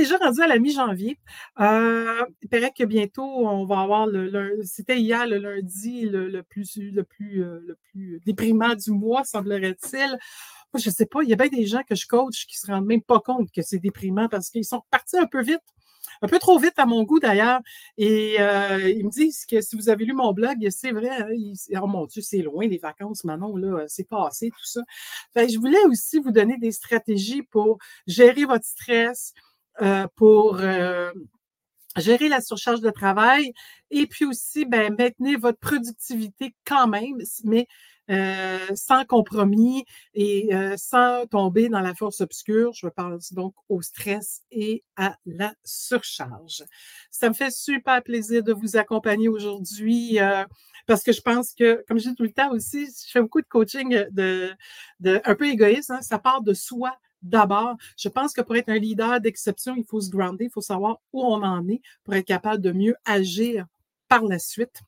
déjà 0.00 0.16
rendu 0.18 0.40
à 0.40 0.46
la 0.46 0.58
mi-janvier. 0.58 1.18
Euh, 1.60 2.24
il 2.42 2.48
paraît 2.48 2.72
que 2.76 2.84
bientôt, 2.84 3.24
on 3.24 3.64
va 3.64 3.80
avoir 3.80 4.06
le, 4.06 4.60
c'était 4.64 4.98
hier 4.98 5.26
le 5.26 5.38
lundi 5.38 6.02
le, 6.02 6.42
plus 6.42 6.76
le 6.76 7.04
plus 7.04 7.44
euh, 7.44 7.60
le 7.66 7.76
plus 7.90 8.20
déprimant 8.24 8.74
du 8.74 8.90
mois, 8.90 9.24
semblerait-il. 9.24 10.18
Moi, 10.72 10.80
je 10.80 10.90
sais 10.90 11.06
pas, 11.06 11.22
il 11.22 11.28
y 11.28 11.32
a 11.32 11.36
bien 11.36 11.48
des 11.48 11.66
gens 11.66 11.82
que 11.82 11.94
je 11.94 12.06
coach 12.06 12.46
qui 12.46 12.56
se 12.56 12.66
rendent 12.66 12.86
même 12.86 13.02
pas 13.02 13.20
compte 13.20 13.50
que 13.52 13.62
c'est 13.62 13.78
déprimant 13.78 14.28
parce 14.28 14.50
qu'ils 14.50 14.64
sont 14.64 14.82
partis 14.90 15.18
un 15.18 15.26
peu 15.26 15.42
vite 15.42 15.62
un 16.22 16.28
peu 16.28 16.38
trop 16.38 16.58
vite 16.58 16.78
à 16.78 16.86
mon 16.86 17.04
goût 17.04 17.18
d'ailleurs. 17.18 17.60
Et 17.96 18.36
euh, 18.40 18.90
ils 18.90 19.04
me 19.04 19.10
disent 19.10 19.46
que 19.46 19.60
si 19.60 19.76
vous 19.76 19.88
avez 19.88 20.04
lu 20.04 20.12
mon 20.12 20.32
blog, 20.32 20.56
c'est 20.70 20.92
vrai, 20.92 21.10
hein, 21.10 21.28
oh 21.82 21.86
mon 21.86 22.06
Dieu, 22.06 22.22
c'est 22.22 22.42
loin 22.42 22.66
les 22.66 22.78
vacances, 22.78 23.24
Manon, 23.24 23.56
là, 23.56 23.84
c'est 23.88 24.08
passé, 24.08 24.50
tout 24.50 24.64
ça. 24.64 24.82
je 25.36 25.58
voulais 25.58 25.84
aussi 25.86 26.18
vous 26.18 26.30
donner 26.30 26.58
des 26.58 26.72
stratégies 26.72 27.42
pour 27.42 27.78
gérer 28.06 28.44
votre 28.44 28.64
stress, 28.64 29.32
pour 30.16 30.58
euh, 30.60 31.10
gérer 31.96 32.28
la 32.28 32.40
surcharge 32.40 32.80
de 32.80 32.90
travail 32.90 33.52
et 33.90 34.06
puis 34.06 34.24
aussi 34.24 34.64
ben, 34.64 34.94
maintenir 34.96 35.38
votre 35.38 35.58
productivité 35.58 36.54
quand 36.64 36.86
même, 36.86 37.18
mais 37.44 37.66
euh, 38.10 38.58
sans 38.74 39.04
compromis 39.04 39.84
et 40.14 40.52
euh, 40.52 40.74
sans 40.76 41.26
tomber 41.26 41.68
dans 41.68 41.80
la 41.80 41.94
force 41.94 42.20
obscure. 42.20 42.72
Je 42.72 42.88
parler 42.88 43.18
donc 43.32 43.54
au 43.68 43.82
stress 43.82 44.42
et 44.50 44.82
à 44.96 45.16
la 45.26 45.54
surcharge. 45.64 46.64
Ça 47.10 47.28
me 47.28 47.34
fait 47.34 47.52
super 47.52 48.02
plaisir 48.02 48.42
de 48.42 48.52
vous 48.52 48.76
accompagner 48.76 49.28
aujourd'hui 49.28 50.18
euh, 50.18 50.44
parce 50.86 51.04
que 51.04 51.12
je 51.12 51.20
pense 51.20 51.54
que, 51.54 51.84
comme 51.86 52.00
je 52.00 52.08
dis 52.08 52.14
tout 52.16 52.24
le 52.24 52.32
temps 52.32 52.50
aussi, 52.50 52.86
je 52.86 53.10
fais 53.12 53.20
beaucoup 53.20 53.42
de 53.42 53.46
coaching 53.46 54.04
de, 54.10 54.50
de 54.98 55.20
un 55.24 55.34
peu 55.36 55.46
égoïste. 55.46 55.90
Hein, 55.90 56.02
ça 56.02 56.18
part 56.18 56.42
de 56.42 56.52
soi 56.52 56.96
d'abord. 57.22 57.76
Je 57.96 58.08
pense 58.08 58.32
que 58.32 58.40
pour 58.40 58.56
être 58.56 58.68
un 58.68 58.78
leader 58.78 59.20
d'exception, 59.20 59.74
il 59.76 59.84
faut 59.84 60.00
se 60.00 60.10
grounder, 60.10 60.46
il 60.46 60.50
faut 60.50 60.60
savoir 60.60 60.98
où 61.12 61.22
on 61.22 61.42
en 61.42 61.66
est 61.68 61.82
pour 62.04 62.14
être 62.14 62.26
capable 62.26 62.62
de 62.62 62.72
mieux 62.72 62.96
agir 63.04 63.66
par 64.08 64.24
la 64.24 64.38
suite. 64.38 64.82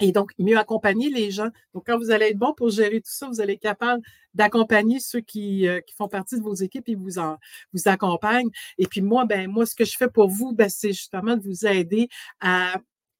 Et 0.00 0.10
donc, 0.10 0.32
mieux 0.38 0.58
accompagner 0.58 1.08
les 1.08 1.30
gens. 1.30 1.50
Donc, 1.72 1.84
quand 1.86 1.96
vous 1.96 2.10
allez 2.10 2.26
être 2.26 2.38
bon 2.38 2.52
pour 2.52 2.68
gérer 2.70 3.00
tout 3.00 3.12
ça, 3.12 3.28
vous 3.28 3.40
allez 3.40 3.52
être 3.52 3.60
capable 3.60 4.02
d'accompagner 4.34 4.98
ceux 4.98 5.20
qui, 5.20 5.68
euh, 5.68 5.80
qui, 5.80 5.94
font 5.94 6.08
partie 6.08 6.36
de 6.36 6.42
vos 6.42 6.54
équipes 6.54 6.88
et 6.88 6.96
vous, 6.96 7.18
en, 7.20 7.38
vous 7.72 7.86
accompagnent. 7.86 8.50
Et 8.76 8.88
puis 8.88 9.02
moi, 9.02 9.24
ben 9.24 9.48
moi, 9.48 9.66
ce 9.66 9.74
que 9.76 9.84
je 9.84 9.96
fais 9.96 10.08
pour 10.08 10.28
vous, 10.28 10.52
ben, 10.52 10.68
c'est 10.68 10.92
justement 10.92 11.36
de 11.36 11.42
vous 11.42 11.64
aider 11.64 12.08
à 12.40 12.74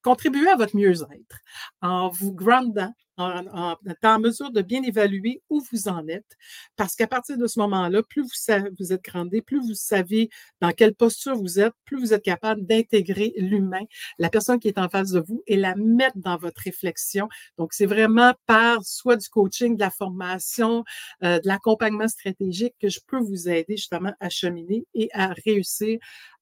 contribuer 0.05 0.47
à 0.49 0.55
votre 0.55 0.77
mieux-être 0.77 1.39
en 1.81 2.09
vous 2.09 2.31
grandant, 2.31 2.93
en, 3.17 3.75
étant 3.89 4.15
en 4.15 4.19
mesure 4.19 4.51
de 4.51 4.61
bien 4.61 4.83
évaluer 4.83 5.41
où 5.49 5.63
vous 5.71 5.87
en 5.87 6.07
êtes. 6.07 6.37
Parce 6.75 6.95
qu'à 6.95 7.07
partir 7.07 7.39
de 7.39 7.47
ce 7.47 7.57
moment-là, 7.61 8.03
plus 8.03 8.21
vous, 8.21 8.53
vous 8.77 8.93
êtes 8.93 9.03
grandé, 9.03 9.41
plus 9.41 9.59
vous 9.59 9.73
savez 9.73 10.29
dans 10.61 10.71
quelle 10.73 10.93
posture 10.93 11.35
vous 11.35 11.59
êtes, 11.59 11.73
plus 11.85 11.99
vous 11.99 12.13
êtes 12.13 12.21
capable 12.21 12.67
d'intégrer 12.67 13.33
l'humain, 13.37 13.81
la 14.19 14.29
personne 14.29 14.59
qui 14.59 14.67
est 14.67 14.77
en 14.77 14.89
face 14.89 15.09
de 15.09 15.21
vous 15.21 15.41
et 15.47 15.57
la 15.57 15.73
mettre 15.75 16.19
dans 16.19 16.37
votre 16.37 16.61
réflexion. 16.61 17.27
Donc, 17.57 17.73
c'est 17.73 17.87
vraiment 17.87 18.35
par 18.45 18.83
soit 18.83 19.15
du 19.15 19.27
coaching, 19.29 19.75
de 19.75 19.81
la 19.81 19.89
formation, 19.89 20.83
euh, 21.23 21.39
de 21.39 21.47
l'accompagnement 21.47 22.07
stratégique 22.07 22.75
que 22.79 22.89
je 22.89 22.99
peux 23.07 23.19
vous 23.19 23.49
aider 23.49 23.75
justement 23.75 24.13
à 24.19 24.29
cheminer 24.29 24.85
et 24.93 25.09
à 25.13 25.33
réussir 25.45 25.97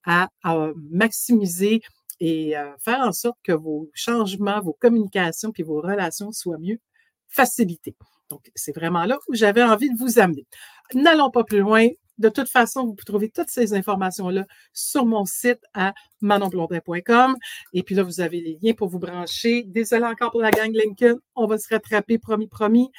à, 0.06 0.28
à 0.44 0.72
maximiser 0.91 1.81
et 2.24 2.58
euh, 2.58 2.72
faire 2.80 3.02
en 3.02 3.12
sorte 3.12 3.38
que 3.44 3.52
vos 3.52 3.92
changements, 3.94 4.62
vos 4.62 4.72
communications 4.72 5.52
puis 5.52 5.62
vos 5.62 5.82
relations 5.82 6.32
soient 6.32 6.58
mieux 6.58 6.80
facilitées. 7.28 7.98
Donc, 8.30 8.50
c'est 8.56 8.74
vraiment 8.74 9.04
là 9.04 9.20
où 9.28 9.36
j'avais 9.36 9.62
envie 9.62 9.90
de 9.90 9.98
vous 9.98 10.20
amener. 10.20 10.48
N'allons 10.94 11.30
pas 11.30 11.44
plus 11.44 11.60
loin. 11.60 11.86
De 12.20 12.30
toute 12.30 12.48
façon, 12.48 12.86
vous 12.86 12.94
pouvez 12.94 13.06
trouver 13.06 13.30
toutes 13.30 13.50
ces 13.50 13.74
informations-là 13.74 14.46
sur 14.72 15.06
mon 15.06 15.26
site 15.26 15.60
à 15.74 15.94
manonblondin.com. 16.22 17.36
Et 17.74 17.84
puis 17.84 17.94
là, 17.94 18.04
vous 18.04 18.22
avez 18.22 18.40
les 18.40 18.58
liens 18.62 18.74
pour 18.74 18.88
vous 18.88 19.00
brancher. 19.00 19.64
Désolé 19.64 20.06
encore 20.06 20.32
pour 20.32 20.42
la 20.42 20.52
gang 20.52 20.72
Lincoln. 20.72 21.20
On 21.36 21.46
va 21.46 21.58
se 21.58 21.68
rattraper, 21.68 22.20
promis, 22.20 22.48
promis. 22.48 22.90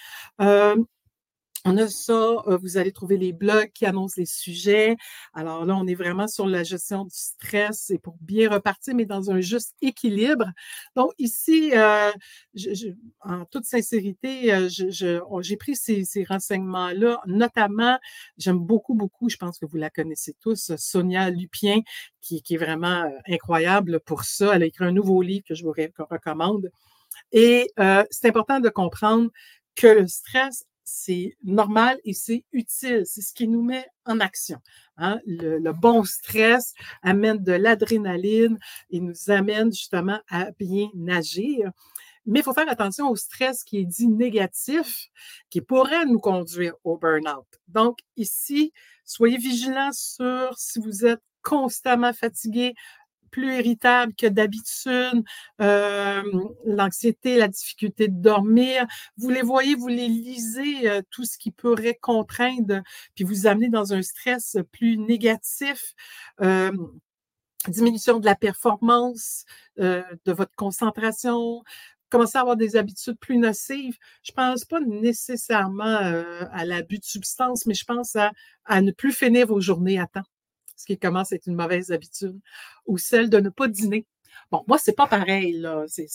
Euh, 0.43 0.77
on 1.65 1.79
a 1.79 1.89
ça, 1.89 2.13
euh, 2.47 2.59
vous 2.59 2.77
allez 2.77 2.93
trouver 2.93 3.17
les 3.17 3.33
blogs 3.33 3.71
qui 3.73 3.87
annoncent 3.87 4.17
les 4.19 4.27
sujets. 4.27 4.97
Alors 5.33 5.65
là, 5.65 5.75
on 5.77 5.87
est 5.87 5.95
vraiment 5.95 6.29
sur 6.29 6.47
la 6.47 6.63
gestion 6.63 7.05
du 7.05 7.15
stress 7.17 7.89
et 7.91 7.99
pour 7.99 8.17
bien 8.21 8.51
repartir, 8.51 8.95
mais 8.95 9.07
dans 9.07 9.31
un 9.31 9.41
juste 9.41 9.75
équilibre. 9.81 10.45
Donc 10.95 11.13
ici, 11.19 11.73
euh, 11.75 12.13
en 13.21 13.47
toute 13.47 13.65
sincérité, 13.65 14.53
euh, 14.53 14.69
j'ai 14.69 15.57
pris 15.57 15.75
ces, 15.75 16.05
renseignements-là, 16.29 17.21
notamment, 17.27 17.99
j'aime 18.37 18.59
beaucoup, 18.59 18.95
beaucoup, 18.95 19.31
je 19.31 19.37
pense 19.37 19.59
que 19.59 19.67
vous 19.67 19.79
la 19.79 19.89
connaissez 19.89 20.35
tous, 20.41 20.73
Sonia 20.77 21.31
Lupien, 21.31 21.81
qui, 22.21 22.43
qui 22.43 22.55
est 22.55 22.59
vraiment 22.59 23.11
incroyable 23.27 24.01
pour 24.01 24.25
ça. 24.25 24.55
Elle 24.55 24.65
a 24.65 24.67
écrit 24.67 24.85
un 24.85 24.93
nouveau 24.93 25.23
livre 25.23 25.45
que 25.49 25.55
je 25.55 25.65
vous 25.65 25.73
recommande. 26.11 26.71
Et 27.33 27.71
c'est 28.11 28.29
important 28.29 28.61
de 28.61 28.69
comprendre 28.69 29.31
que 29.77 29.87
le 29.87 30.07
stress 30.07 30.65
c'est 30.85 31.37
normal 31.43 31.99
et 32.05 32.13
c'est 32.13 32.45
utile. 32.53 33.03
C'est 33.07 33.23
ce 33.23 33.33
qui 33.33 33.49
nous 33.49 33.63
met 33.63 33.87
en 34.05 34.21
action. 34.21 34.59
Hein. 34.97 35.19
Le, 35.27 35.73
bon 35.73 36.05
stress 36.05 36.75
amène 37.03 37.43
de 37.43 37.53
l'adrénaline 37.53 38.59
et 38.91 39.01
nous 39.01 39.31
amène 39.31 39.73
justement 39.73 40.21
à 40.29 40.51
bien 40.53 40.89
agir. 41.09 41.71
Mais 42.27 42.41
il 42.41 42.43
faut 42.43 42.55
faire 42.55 42.71
attention 42.71 43.11
au 43.11 43.17
stress 43.17 43.65
qui 43.65 43.79
est 43.79 43.85
dit 43.85 44.09
négatif, 44.09 45.09
qui 45.51 45.61
pourrait 45.61 46.07
nous 46.07 46.21
conduire 46.21 46.75
au 46.83 46.97
burn-out. 46.97 47.47
Donc, 47.69 47.99
ici, 48.17 48.73
soyez 49.05 49.37
vigilants 49.37 49.93
sur 49.93 50.57
si 50.57 50.79
vous 50.79 51.05
êtes 51.05 51.21
constamment 51.43 52.15
fatigué, 52.15 52.75
plus 53.35 53.57
irritable 53.59 54.15
que 54.15 54.29
d'habitude, 54.29 55.25
euh, 55.61 56.23
l'anxiété, 56.65 57.37
la 57.37 57.49
difficulté 57.49 58.07
de 58.07 58.17
dormir. 58.17 58.87
Vous 59.17 59.29
les 59.29 59.43
voyez, 59.43 59.75
vous 59.75 59.89
les 59.89 60.07
lisez, 60.07 60.89
euh, 60.89 61.03
tout 61.11 61.25
ce 61.25 61.37
qui 61.37 61.51
pourrait 61.51 61.99
contraindre, 62.01 62.83
puis 63.17 63.25
vous 63.25 63.49
amener 63.49 63.69
dans 63.69 63.93
un 63.93 64.03
stress 64.03 64.57
plus 64.71 64.99
négatif. 64.99 65.95
Euh, 66.43 66.71
diminution 67.67 68.21
de 68.21 68.27
la 68.27 68.37
performance, 68.37 69.47
de 69.79 70.33
votre 70.33 70.55
concentration, 70.55 71.65
commencer 72.11 72.39
à 72.39 72.43
avoir 72.43 72.57
des 72.57 72.77
habitudes 72.77 73.19
plus 73.19 73.39
nocives. 73.39 73.97
Je 74.23 74.33
pense 74.33 74.65
pas 74.67 74.81
nécessairement 74.81 75.97
à 76.53 76.65
l'abus 76.67 76.99
de 76.99 77.05
substances, 77.05 77.65
mais 77.67 77.75
je 77.75 77.85
pense 77.85 78.17
à, 78.17 78.33
à 78.67 78.83
ne 78.83 78.93
plus 78.93 79.13
finir 79.13 79.47
vos 79.47 79.61
journées 79.61 79.99
à 79.99 80.07
temps 80.07 80.27
ce 80.77 80.87
qui 80.87 80.99
commence 80.99 81.33
à 81.33 81.37
être 81.37 81.47
une 81.47 81.57
mauvaise 81.57 81.91
habitude, 81.93 82.39
ou 82.87 82.99
celle 82.99 83.31
de 83.31 83.39
ne 83.39 83.49
pas 83.49 83.69
dîner. 83.69 84.07
Bon, 84.51 84.65
moi, 84.67 84.79
c'est 84.79 84.95
pas 84.95 85.07
pareil, 85.07 85.53
là. 85.53 85.85
C'est 85.87 86.09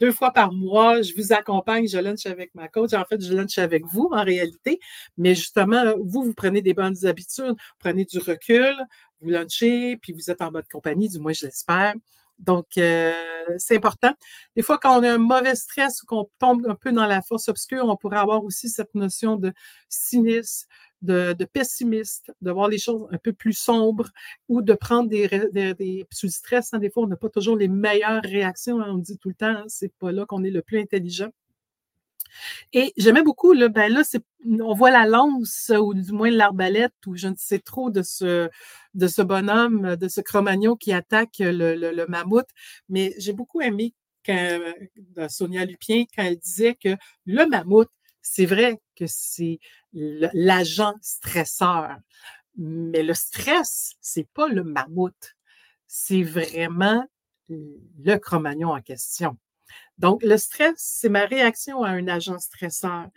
deux 0.00 0.12
fois 0.12 0.32
par 0.32 0.52
mois, 0.52 1.02
je 1.02 1.14
vous 1.14 1.32
accompagne, 1.32 1.88
je 1.88 1.98
lunch 1.98 2.26
avec 2.26 2.54
ma 2.54 2.68
coach. 2.68 2.92
En 2.92 3.04
fait, 3.04 3.20
je 3.22 3.32
lunch 3.32 3.58
avec 3.58 3.84
vous, 3.86 4.08
en 4.12 4.24
réalité. 4.24 4.80
Mais 5.16 5.34
justement, 5.34 5.94
vous, 5.98 6.22
vous 6.24 6.34
prenez 6.34 6.62
des 6.62 6.74
bonnes 6.74 7.06
habitudes, 7.06 7.50
vous 7.50 7.78
prenez 7.78 8.04
du 8.04 8.18
recul, 8.18 8.74
vous 9.20 9.30
lunchez, 9.30 9.96
puis 9.96 10.12
vous 10.12 10.30
êtes 10.30 10.42
en 10.42 10.50
mode 10.50 10.68
compagnie, 10.68 11.08
du 11.08 11.18
moins, 11.18 11.32
je 11.32 11.46
l'espère. 11.46 11.94
Donc, 12.38 12.78
euh, 12.78 13.12
c'est 13.58 13.76
important. 13.76 14.12
Des 14.56 14.62
fois, 14.62 14.78
quand 14.78 14.98
on 14.98 15.02
a 15.02 15.12
un 15.12 15.18
mauvais 15.18 15.54
stress 15.54 16.02
ou 16.02 16.06
qu'on 16.06 16.30
tombe 16.38 16.66
un 16.66 16.74
peu 16.74 16.90
dans 16.90 17.06
la 17.06 17.20
force 17.20 17.48
obscure, 17.48 17.84
on 17.84 17.96
pourrait 17.96 18.18
avoir 18.18 18.42
aussi 18.44 18.70
cette 18.70 18.94
notion 18.94 19.36
de 19.36 19.52
cynisme, 19.90 20.66
de, 21.02 21.44
pessimiste, 21.44 22.32
de 22.40 22.50
voir 22.50 22.68
les 22.68 22.78
choses 22.78 23.08
un 23.10 23.18
peu 23.18 23.32
plus 23.32 23.52
sombres 23.52 24.10
ou 24.48 24.62
de 24.62 24.74
prendre 24.74 25.08
des, 25.08 25.28
des, 25.52 26.06
sous 26.10 26.26
le 26.26 26.32
stress. 26.32 26.74
Hein, 26.74 26.78
des 26.78 26.90
fois, 26.90 27.04
on 27.04 27.06
n'a 27.06 27.16
pas 27.16 27.30
toujours 27.30 27.56
les 27.56 27.68
meilleures 27.68 28.22
réactions. 28.22 28.80
Hein, 28.80 28.88
on 28.90 28.98
dit 28.98 29.18
tout 29.18 29.28
le 29.28 29.34
temps, 29.34 29.46
hein, 29.46 29.64
c'est 29.68 29.92
pas 29.94 30.12
là 30.12 30.26
qu'on 30.26 30.44
est 30.44 30.50
le 30.50 30.62
plus 30.62 30.78
intelligent. 30.78 31.30
Et 32.72 32.92
j'aimais 32.96 33.22
beaucoup, 33.22 33.52
là, 33.52 33.68
ben 33.68 33.92
là, 33.92 34.02
on 34.60 34.74
voit 34.74 34.90
la 34.90 35.06
lance 35.06 35.72
ou 35.76 35.94
du 35.94 36.12
moins 36.12 36.30
l'arbalète 36.30 36.94
ou 37.06 37.16
je 37.16 37.28
ne 37.28 37.34
sais 37.36 37.58
trop 37.58 37.90
de 37.90 38.02
ce, 38.02 38.48
de 38.94 39.06
ce 39.08 39.22
bonhomme, 39.22 39.96
de 39.96 40.08
ce 40.08 40.20
Cro-Magnon 40.20 40.76
qui 40.76 40.92
attaque 40.92 41.38
le, 41.40 41.74
le, 41.74 42.06
mammouth. 42.06 42.46
Mais 42.88 43.14
j'ai 43.18 43.32
beaucoup 43.32 43.60
aimé 43.60 43.94
quand, 44.24 44.60
Sonia 45.28 45.64
Lupien 45.64 46.04
quand 46.14 46.22
elle 46.22 46.38
disait 46.38 46.74
que 46.74 46.96
le 47.26 47.46
mammouth, 47.46 47.90
c'est 48.22 48.46
vrai 48.46 48.80
que 48.96 49.06
c'est 49.08 49.58
l'agent 49.92 50.94
stresseur, 51.02 51.96
mais 52.56 53.02
le 53.02 53.14
stress, 53.14 53.94
c'est 54.00 54.28
pas 54.34 54.48
le 54.48 54.64
mammouth, 54.64 55.36
c'est 55.86 56.22
vraiment 56.22 57.04
le 57.48 58.16
Cro-Magnon 58.16 58.70
en 58.70 58.80
question. 58.80 59.36
Donc, 59.98 60.22
le 60.22 60.36
stress, 60.36 60.74
c'est 60.76 61.08
ma 61.08 61.26
réaction 61.26 61.82
à 61.82 61.90
un 61.90 62.08
agent 62.08 62.38
stresseur. 62.38 63.08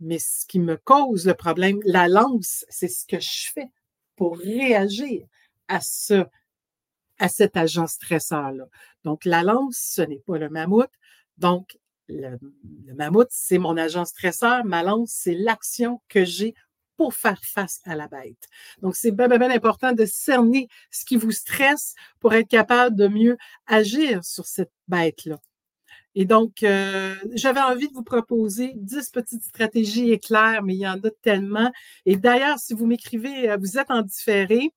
Mais 0.00 0.18
ce 0.18 0.46
qui 0.46 0.58
me 0.58 0.76
cause 0.76 1.26
le 1.26 1.34
problème, 1.34 1.80
la 1.84 2.08
lance, 2.08 2.64
c'est 2.68 2.88
ce 2.88 3.06
que 3.06 3.20
je 3.20 3.50
fais 3.52 3.70
pour 4.16 4.38
réagir 4.38 5.26
à 5.68 5.80
ce, 5.80 6.24
à 7.18 7.28
cet 7.28 7.56
agent 7.56 7.86
stresseur-là. 7.86 8.64
Donc, 9.04 9.24
la 9.24 9.42
lance, 9.42 9.76
ce 9.76 10.02
n'est 10.02 10.20
pas 10.20 10.38
le 10.38 10.48
mammouth. 10.48 10.90
Donc, 11.36 11.78
le, 12.10 12.38
mammouth, 12.94 13.28
c'est 13.30 13.58
mon 13.58 13.76
agent 13.76 14.04
stresseur. 14.04 14.64
Ma 14.64 14.82
c'est 15.06 15.34
l'action 15.34 16.00
que 16.08 16.24
j'ai 16.24 16.54
pour 16.96 17.14
faire 17.14 17.40
face 17.42 17.80
à 17.84 17.94
la 17.94 18.08
bête. 18.08 18.46
Donc, 18.82 18.94
c'est 18.94 19.10
bien, 19.10 19.30
important 19.30 19.92
de 19.92 20.04
cerner 20.04 20.68
ce 20.90 21.04
qui 21.06 21.16
vous 21.16 21.30
stresse 21.30 21.94
pour 22.18 22.34
être 22.34 22.48
capable 22.48 22.94
de 22.94 23.08
mieux 23.08 23.38
agir 23.66 24.22
sur 24.22 24.44
cette 24.44 24.72
bête-là. 24.86 25.40
Et 26.14 26.24
donc, 26.24 26.62
euh, 26.62 27.14
j'avais 27.32 27.60
envie 27.60 27.88
de 27.88 27.94
vous 27.94 28.02
proposer 28.02 28.72
10 28.76 29.10
petites 29.10 29.44
stratégies 29.44 30.10
éclairs, 30.10 30.62
mais 30.62 30.74
il 30.74 30.80
y 30.80 30.88
en 30.88 31.00
a 31.00 31.10
tellement. 31.22 31.70
Et 32.04 32.16
d'ailleurs, 32.16 32.58
si 32.58 32.74
vous 32.74 32.84
m'écrivez, 32.84 33.48
euh, 33.48 33.56
vous 33.56 33.78
êtes 33.78 33.90
en 33.90 34.02
différé, 34.02 34.72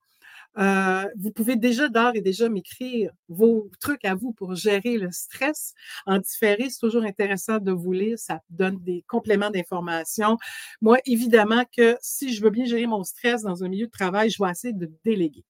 euh, 0.58 1.04
vous 1.16 1.30
pouvez 1.30 1.56
déjà 1.56 1.88
d'ores 1.88 2.14
et 2.14 2.20
déjà 2.20 2.48
m'écrire 2.48 3.10
vos 3.28 3.70
trucs 3.80 4.04
à 4.04 4.14
vous 4.14 4.32
pour 4.32 4.54
gérer 4.54 4.98
le 4.98 5.10
stress. 5.10 5.74
En 6.06 6.18
différé, 6.18 6.70
c'est 6.70 6.78
toujours 6.78 7.04
intéressant 7.04 7.58
de 7.58 7.72
vous 7.72 7.92
lire. 7.92 8.18
Ça 8.18 8.40
donne 8.50 8.78
des 8.82 9.04
compléments 9.08 9.50
d'information. 9.50 10.38
Moi, 10.80 10.98
évidemment 11.06 11.64
que 11.76 11.96
si 12.00 12.32
je 12.32 12.42
veux 12.42 12.50
bien 12.50 12.64
gérer 12.64 12.86
mon 12.86 13.04
stress 13.04 13.42
dans 13.42 13.64
un 13.64 13.68
milieu 13.68 13.86
de 13.86 13.92
travail, 13.92 14.30
je 14.30 14.42
vais 14.42 14.50
essayer 14.50 14.74
de 14.74 14.90
déléguer. 15.04 15.44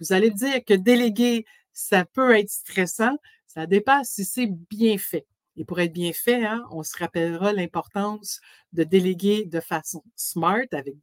Vous 0.00 0.12
allez 0.12 0.30
dire 0.30 0.64
que 0.64 0.74
déléguer, 0.74 1.44
ça 1.72 2.04
peut 2.04 2.36
être 2.36 2.50
stressant. 2.50 3.16
Ça 3.46 3.66
dépend 3.66 4.04
si 4.04 4.24
c'est 4.24 4.48
bien 4.70 4.96
fait. 4.96 5.26
Et 5.56 5.64
pour 5.64 5.80
être 5.80 5.92
bien 5.92 6.12
fait, 6.12 6.44
hein, 6.44 6.64
on 6.70 6.82
se 6.82 6.96
rappellera 6.96 7.52
l'importance 7.52 8.40
de 8.72 8.84
déléguer 8.84 9.44
de 9.44 9.60
façon 9.60 10.02
smart, 10.14 10.64
avec, 10.72 10.94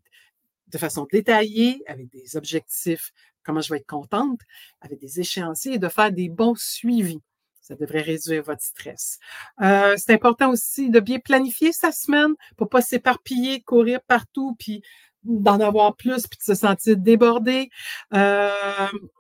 de 0.68 0.78
façon 0.78 1.08
détaillée, 1.12 1.84
avec 1.88 2.10
des 2.10 2.36
objectifs, 2.36 3.12
comment 3.44 3.62
je 3.62 3.74
vais 3.74 3.80
être 3.80 3.88
contente, 3.88 4.42
avec 4.82 5.00
des 5.00 5.20
échéanciers 5.20 5.76
et 5.76 5.80
de 5.80 5.88
faire 5.88 6.12
des 6.12 6.30
bons 6.30 6.56
suivis. 6.58 7.22
Ça 7.62 7.76
devrait 7.76 8.02
réduire 8.02 8.44
votre 8.44 8.62
stress. 8.62 9.20
Euh, 9.62 9.96
c'est 9.98 10.14
important 10.14 10.52
aussi 10.52 10.90
de 10.90 11.02
bien 11.02 11.20
planifier 11.20 11.74
sa 11.74 11.92
semaine 11.92 12.34
pour 12.56 12.70
pas 12.70 12.82
s'éparpiller, 12.82 13.62
courir 13.62 14.00
partout, 14.08 14.56
puis 14.58 14.82
d'en 15.28 15.60
avoir 15.60 15.96
plus 15.96 16.28
puis 16.28 16.40
de 16.40 16.44
se 16.44 16.56
sentir 16.56 16.98
débordé, 16.98 17.70
euh, 18.14 18.50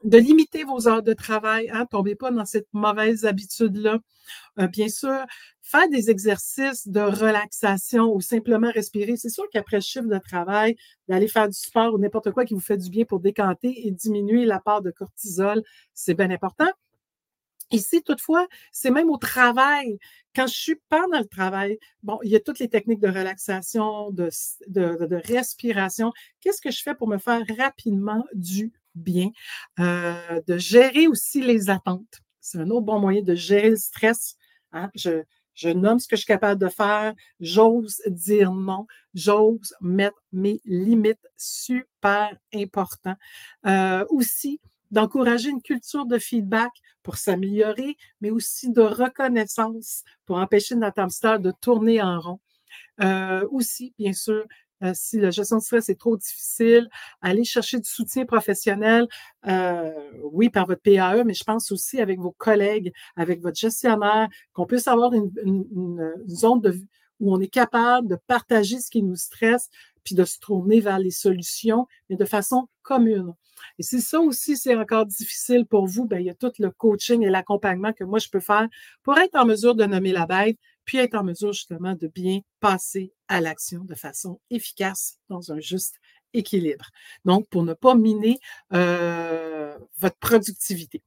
de 0.03 0.17
limiter 0.17 0.63
vos 0.63 0.87
heures 0.87 1.03
de 1.03 1.13
travail, 1.13 1.69
hein, 1.71 1.85
tombez 1.89 2.15
pas 2.15 2.31
dans 2.31 2.45
cette 2.45 2.67
mauvaise 2.73 3.25
habitude-là. 3.25 3.99
Euh, 4.59 4.67
bien 4.67 4.89
sûr, 4.89 5.25
faire 5.61 5.89
des 5.89 6.09
exercices 6.09 6.87
de 6.87 7.01
relaxation 7.01 8.13
ou 8.13 8.21
simplement 8.21 8.71
respirer. 8.71 9.17
C'est 9.17 9.29
sûr 9.29 9.45
qu'après 9.51 9.77
le 9.77 9.81
chiffre 9.81 10.07
de 10.07 10.17
travail, 10.17 10.75
d'aller 11.07 11.27
faire 11.27 11.47
du 11.47 11.57
sport 11.57 11.93
ou 11.93 11.99
n'importe 11.99 12.31
quoi 12.31 12.45
qui 12.45 12.53
vous 12.53 12.59
fait 12.59 12.77
du 12.77 12.89
bien 12.89 13.05
pour 13.05 13.19
décanter 13.19 13.87
et 13.87 13.91
diminuer 13.91 14.45
la 14.45 14.59
part 14.59 14.81
de 14.81 14.91
cortisol, 14.91 15.61
c'est 15.93 16.13
bien 16.13 16.31
important. 16.31 16.69
Ici, 17.71 18.01
toutefois, 18.01 18.47
c'est 18.71 18.91
même 18.91 19.09
au 19.09 19.17
travail. 19.17 19.97
Quand 20.35 20.47
je 20.47 20.53
suis 20.53 20.81
pas 20.89 21.05
dans 21.11 21.19
le 21.19 21.25
travail, 21.25 21.77
bon, 22.03 22.19
il 22.23 22.31
y 22.31 22.35
a 22.35 22.39
toutes 22.39 22.59
les 22.59 22.69
techniques 22.69 23.01
de 23.01 23.07
relaxation, 23.07 24.11
de, 24.11 24.29
de, 24.67 25.21
respiration. 25.27 26.13
Qu'est-ce 26.39 26.61
que 26.61 26.71
je 26.71 26.81
fais 26.81 26.95
pour 26.95 27.07
me 27.07 27.17
faire 27.17 27.43
rapidement 27.57 28.23
du 28.33 28.71
bien? 28.95 29.31
Euh, 29.79 30.41
de 30.47 30.57
gérer 30.57 31.07
aussi 31.07 31.41
les 31.41 31.69
attentes. 31.69 32.21
C'est 32.39 32.59
un 32.59 32.69
autre 32.69 32.85
bon 32.85 32.99
moyen 32.99 33.21
de 33.21 33.35
gérer 33.35 33.71
le 33.71 33.75
stress. 33.75 34.35
Hein. 34.71 34.89
Je, 34.95 35.23
je 35.57 35.69
nomme 35.69 35.99
ce 35.99 36.07
que 36.07 36.15
je 36.15 36.21
suis 36.21 36.27
capable 36.27 36.61
de 36.61 36.69
faire. 36.69 37.15
J'ose 37.39 38.01
dire 38.05 38.51
non. 38.51 38.85
J'ose 39.15 39.73
mettre 39.81 40.21
mes 40.31 40.61
limites 40.65 41.27
super 41.35 42.37
important. 42.53 43.15
Euh, 43.65 44.05
aussi, 44.09 44.61
d'encourager 44.91 45.49
une 45.49 45.61
culture 45.61 46.05
de 46.05 46.17
feedback 46.17 46.71
pour 47.03 47.17
s'améliorer, 47.17 47.97
mais 48.21 48.31
aussi 48.31 48.71
de 48.71 48.81
reconnaissance 48.81 50.03
pour 50.25 50.37
empêcher 50.37 50.75
notre 50.75 51.01
hamster 51.01 51.39
de 51.39 51.51
tourner 51.51 52.01
en 52.01 52.19
rond. 52.19 52.39
Euh, 53.01 53.47
aussi, 53.51 53.93
bien 53.97 54.13
sûr, 54.13 54.45
euh, 54.83 54.91
si 54.93 55.19
la 55.19 55.31
gestion 55.31 55.57
de 55.57 55.63
stress 55.63 55.89
est 55.89 55.99
trop 55.99 56.17
difficile, 56.17 56.89
aller 57.21 57.43
chercher 57.43 57.79
du 57.79 57.89
soutien 57.89 58.25
professionnel, 58.25 59.07
euh, 59.47 59.91
oui, 60.31 60.49
par 60.49 60.67
votre 60.67 60.81
PAE, 60.81 61.23
mais 61.23 61.33
je 61.33 61.43
pense 61.43 61.71
aussi 61.71 61.99
avec 61.99 62.19
vos 62.19 62.31
collègues, 62.31 62.93
avec 63.15 63.41
votre 63.41 63.57
gestionnaire, 63.57 64.27
qu'on 64.53 64.65
puisse 64.65 64.87
avoir 64.87 65.13
une, 65.13 65.31
une 65.43 66.13
zone 66.27 66.61
de, 66.61 66.75
où 67.19 67.33
on 67.33 67.39
est 67.39 67.47
capable 67.47 68.07
de 68.07 68.17
partager 68.27 68.79
ce 68.79 68.89
qui 68.89 69.03
nous 69.03 69.15
stresse, 69.15 69.69
puis 70.03 70.15
de 70.15 70.23
se 70.23 70.39
tourner 70.39 70.79
vers 70.79 70.99
les 70.99 71.11
solutions, 71.11 71.87
mais 72.09 72.15
de 72.15 72.25
façon 72.25 72.67
commune. 72.81 73.33
Et 73.79 73.83
si 73.83 74.01
ça 74.01 74.19
aussi, 74.19 74.55
c'est 74.55 74.75
encore 74.75 75.05
difficile 75.05 75.65
pour 75.65 75.87
vous, 75.87 76.05
ben, 76.05 76.19
il 76.19 76.25
y 76.25 76.29
a 76.29 76.33
tout 76.33 76.51
le 76.59 76.71
coaching 76.71 77.23
et 77.23 77.29
l'accompagnement 77.29 77.93
que 77.93 78.03
moi, 78.03 78.19
je 78.19 78.29
peux 78.29 78.39
faire 78.39 78.67
pour 79.03 79.17
être 79.17 79.35
en 79.35 79.45
mesure 79.45 79.75
de 79.75 79.85
nommer 79.85 80.11
la 80.11 80.25
bête, 80.25 80.57
puis 80.85 80.97
être 80.97 81.15
en 81.15 81.23
mesure 81.23 81.53
justement 81.53 81.95
de 81.95 82.07
bien 82.07 82.39
passer 82.59 83.11
à 83.27 83.41
l'action 83.41 83.83
de 83.83 83.95
façon 83.95 84.39
efficace 84.49 85.17
dans 85.29 85.51
un 85.51 85.59
juste 85.59 85.95
équilibre. 86.33 86.89
Donc, 87.25 87.47
pour 87.49 87.63
ne 87.63 87.73
pas 87.73 87.95
miner 87.95 88.39
euh, 88.73 89.77
votre 89.99 90.17
productivité. 90.17 91.03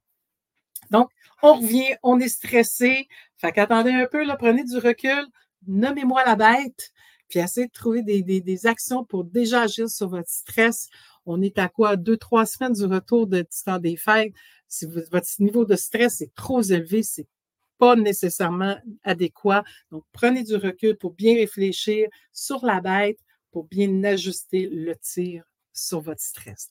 Donc, 0.90 1.10
on 1.42 1.54
revient, 1.54 1.94
on 2.02 2.18
est 2.20 2.28
stressé. 2.28 3.08
Fait 3.38 3.52
qu'attendez 3.52 3.92
un 3.92 4.06
peu, 4.06 4.24
là, 4.24 4.36
prenez 4.36 4.64
du 4.64 4.76
recul, 4.76 5.24
nommez-moi 5.66 6.24
la 6.24 6.36
bête, 6.36 6.92
puis 7.28 7.38
essayez 7.38 7.66
de 7.66 7.72
trouver 7.72 8.02
des, 8.02 8.66
actions 8.66 9.04
pour 9.04 9.24
déjà 9.24 9.62
agir 9.62 9.88
sur 9.88 10.08
votre 10.08 10.28
stress. 10.28 10.88
On 11.26 11.40
est 11.42 11.58
à 11.58 11.68
quoi? 11.68 11.96
Deux, 11.96 12.16
trois 12.16 12.44
semaines 12.44 12.72
du 12.72 12.84
retour 12.84 13.26
de, 13.26 13.40
du 13.40 13.62
temps 13.64 13.78
des 13.78 13.96
fêtes. 13.96 14.34
Si 14.68 14.86
votre 14.86 15.28
niveau 15.38 15.64
de 15.64 15.76
stress 15.76 16.20
est 16.20 16.34
trop 16.34 16.62
élevé, 16.62 17.02
c'est 17.02 17.28
pas 17.78 17.96
nécessairement 17.96 18.76
adéquat. 19.04 19.64
Donc, 19.90 20.04
prenez 20.12 20.42
du 20.42 20.56
recul 20.56 20.96
pour 20.96 21.12
bien 21.12 21.34
réfléchir 21.34 22.08
sur 22.32 22.64
la 22.64 22.80
bête, 22.80 23.18
pour 23.52 23.64
bien 23.64 24.04
ajuster 24.04 24.68
le 24.70 24.94
tir 24.96 25.44
sur 25.72 26.00
votre 26.00 26.20
stress. 26.20 26.70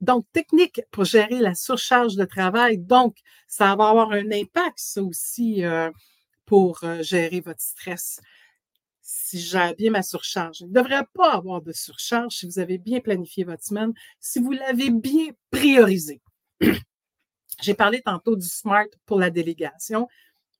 Donc, 0.00 0.26
technique 0.32 0.82
pour 0.90 1.04
gérer 1.04 1.38
la 1.38 1.54
surcharge 1.54 2.16
de 2.16 2.24
travail. 2.24 2.78
Donc, 2.78 3.16
ça 3.48 3.74
va 3.74 3.88
avoir 3.88 4.12
un 4.12 4.30
impact, 4.32 4.76
ça 4.76 5.02
aussi, 5.02 5.64
euh, 5.64 5.90
pour 6.46 6.80
gérer 7.02 7.40
votre 7.40 7.60
stress 7.60 8.20
si 9.04 9.38
j'ai 9.38 9.74
bien 9.76 9.90
ma 9.90 10.02
surcharge. 10.02 10.62
Il 10.62 10.68
ne 10.68 10.72
devrait 10.72 11.06
pas 11.12 11.34
avoir 11.34 11.60
de 11.60 11.72
surcharge 11.72 12.36
si 12.36 12.46
vous 12.46 12.58
avez 12.58 12.78
bien 12.78 13.00
planifié 13.00 13.44
votre 13.44 13.62
semaine, 13.62 13.92
si 14.18 14.40
vous 14.40 14.52
l'avez 14.52 14.90
bien 14.90 15.26
priorisé. 15.50 16.22
J'ai 17.60 17.74
parlé 17.74 18.00
tantôt 18.00 18.34
du 18.34 18.48
SMART 18.48 18.88
pour 19.06 19.20
la 19.20 19.30
délégation. 19.30 20.08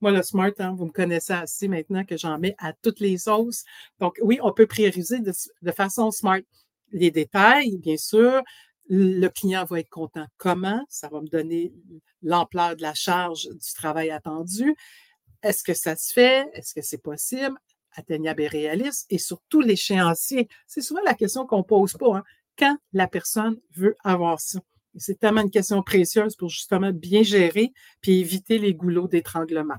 Moi, 0.00 0.12
le 0.12 0.22
SMART, 0.22 0.52
hein, 0.58 0.74
vous 0.76 0.84
me 0.84 0.92
connaissez 0.92 1.32
assez 1.32 1.66
maintenant 1.66 2.04
que 2.04 2.16
j'en 2.16 2.38
mets 2.38 2.54
à 2.58 2.72
toutes 2.74 3.00
les 3.00 3.16
sauces. 3.16 3.64
Donc, 3.98 4.18
oui, 4.22 4.38
on 4.42 4.52
peut 4.52 4.66
prioriser 4.66 5.20
de 5.20 5.72
façon 5.72 6.10
SMART 6.10 6.42
les 6.92 7.10
détails, 7.10 7.78
bien 7.78 7.96
sûr. 7.96 8.42
Le 8.88 9.28
client 9.28 9.64
va 9.64 9.80
être 9.80 9.88
content 9.88 10.26
comment? 10.36 10.84
Ça 10.90 11.08
va 11.08 11.22
me 11.22 11.28
donner 11.28 11.72
l'ampleur 12.22 12.76
de 12.76 12.82
la 12.82 12.92
charge 12.92 13.48
du 13.48 13.74
travail 13.74 14.10
attendu. 14.10 14.76
Est-ce 15.44 15.62
que 15.62 15.74
ça 15.74 15.94
se 15.94 16.12
fait? 16.12 16.48
Est-ce 16.54 16.74
que 16.74 16.82
c'est 16.82 17.02
possible? 17.02 17.56
atteignable 17.94 18.42
et 18.42 18.48
réaliste, 18.48 19.06
et 19.10 19.18
surtout 19.18 19.60
l'échéancier. 19.60 20.48
C'est 20.66 20.80
souvent 20.80 21.02
la 21.04 21.14
question 21.14 21.46
qu'on 21.46 21.62
pose 21.62 21.92
pas. 21.92 22.18
Hein. 22.18 22.24
Quand 22.58 22.76
la 22.92 23.08
personne 23.08 23.60
veut 23.74 23.96
avoir 24.04 24.40
ça? 24.40 24.60
C'est 24.96 25.18
tellement 25.18 25.40
une 25.42 25.50
question 25.50 25.82
précieuse 25.82 26.36
pour 26.36 26.48
justement 26.48 26.92
bien 26.92 27.24
gérer 27.24 27.72
puis 28.00 28.20
éviter 28.20 28.58
les 28.58 28.74
goulots 28.74 29.08
d'étranglement. 29.08 29.74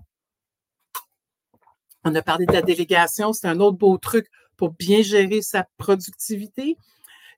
On 2.03 2.13
a 2.13 2.21
parlé 2.21 2.45
de 2.45 2.51
la 2.51 2.61
délégation, 2.61 3.31
c'est 3.31 3.47
un 3.47 3.59
autre 3.59 3.77
beau 3.77 3.97
truc 3.97 4.27
pour 4.57 4.71
bien 4.71 5.01
gérer 5.01 5.41
sa 5.41 5.67
productivité. 5.77 6.77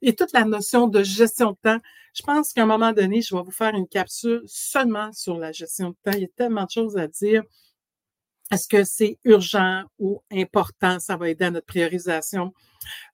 Et 0.01 0.15
toute 0.15 0.31
la 0.33 0.43
notion 0.43 0.87
de 0.87 1.03
gestion 1.03 1.51
de 1.51 1.57
temps. 1.61 1.79
Je 2.13 2.23
pense 2.23 2.53
qu'à 2.53 2.63
un 2.63 2.67
moment 2.67 2.93
donné, 2.93 3.21
je 3.21 3.35
vais 3.35 3.41
vous 3.41 3.51
faire 3.51 3.73
une 3.75 3.87
capsule 3.87 4.41
seulement 4.45 5.11
sur 5.13 5.37
la 5.37 5.51
gestion 5.51 5.89
de 5.89 5.95
temps. 6.03 6.11
Il 6.17 6.21
y 6.21 6.25
a 6.25 6.29
tellement 6.35 6.65
de 6.65 6.71
choses 6.71 6.97
à 6.97 7.07
dire. 7.07 7.43
Est-ce 8.51 8.67
que 8.67 8.83
c'est 8.83 9.17
urgent 9.25 9.83
ou 9.99 10.21
important? 10.31 10.99
Ça 10.99 11.17
va 11.17 11.29
aider 11.29 11.45
à 11.45 11.51
notre 11.51 11.65
priorisation. 11.65 12.53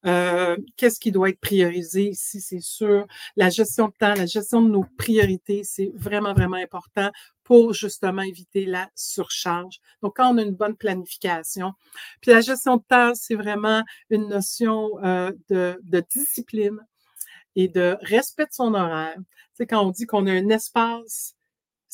Euh, 0.05 0.55
qu'est-ce 0.77 0.99
qui 0.99 1.11
doit 1.11 1.29
être 1.29 1.39
priorisé 1.39 2.09
ici? 2.09 2.39
C'est 2.39 2.59
sûr. 2.59 3.07
La 3.35 3.49
gestion 3.49 3.87
de 3.87 3.93
temps, 3.93 4.13
la 4.13 4.27
gestion 4.27 4.61
de 4.61 4.69
nos 4.69 4.85
priorités, 4.97 5.63
c'est 5.63 5.91
vraiment, 5.95 6.33
vraiment 6.33 6.57
important 6.57 7.11
pour 7.43 7.73
justement 7.73 8.21
éviter 8.21 8.65
la 8.65 8.89
surcharge. 8.95 9.79
Donc, 10.01 10.17
quand 10.17 10.33
on 10.33 10.37
a 10.37 10.43
une 10.43 10.55
bonne 10.55 10.75
planification. 10.75 11.73
Puis 12.21 12.31
la 12.31 12.41
gestion 12.41 12.77
de 12.77 12.83
temps, 12.87 13.13
c'est 13.15 13.35
vraiment 13.35 13.83
une 14.09 14.27
notion 14.27 14.91
euh, 15.03 15.31
de, 15.49 15.79
de 15.83 16.03
discipline 16.11 16.77
et 17.55 17.67
de 17.67 17.97
respect 18.01 18.45
de 18.45 18.53
son 18.53 18.73
horaire. 18.73 19.17
Sais, 19.55 19.67
quand 19.67 19.85
on 19.85 19.91
dit 19.91 20.05
qu'on 20.05 20.27
a 20.27 20.31
un 20.31 20.49
espace 20.49 21.35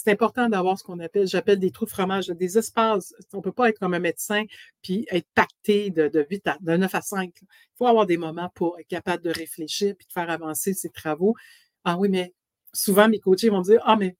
c'est 0.01 0.11
important 0.11 0.47
d'avoir 0.47 0.79
ce 0.79 0.83
qu'on 0.83 0.99
appelle, 0.99 1.27
j'appelle 1.27 1.59
des 1.59 1.71
trous 1.71 1.83
de 1.83 1.89
fromage, 1.89 2.27
des 2.27 2.57
espaces. 2.57 3.13
On 3.33 3.37
ne 3.37 3.41
peut 3.41 3.51
pas 3.51 3.67
être 3.67 3.79
comme 3.79 3.93
un 3.93 3.99
médecin 3.99 4.45
puis 4.81 5.05
être 5.11 5.27
pacté 5.35 5.89
de, 5.89 6.07
de, 6.07 6.25
8 6.29 6.47
à, 6.47 6.57
de 6.61 6.77
9 6.77 6.95
à 6.95 7.01
5. 7.01 7.33
Il 7.41 7.47
faut 7.77 7.85
avoir 7.85 8.05
des 8.05 8.15
moments 8.15 8.49
pour 8.55 8.79
être 8.79 8.87
capable 8.87 9.23
de 9.23 9.29
réfléchir 9.29 9.93
puis 9.97 10.07
de 10.07 10.13
faire 10.13 10.29
avancer 10.29 10.73
ses 10.73 10.89
travaux. 10.89 11.35
Ah 11.83 11.97
oui, 11.97 12.07
mais 12.07 12.33
souvent, 12.73 13.09
mes 13.09 13.19
coachés 13.19 13.49
vont 13.49 13.59
dire, 13.59 13.81
ah, 13.83 13.97
mais 13.97 14.15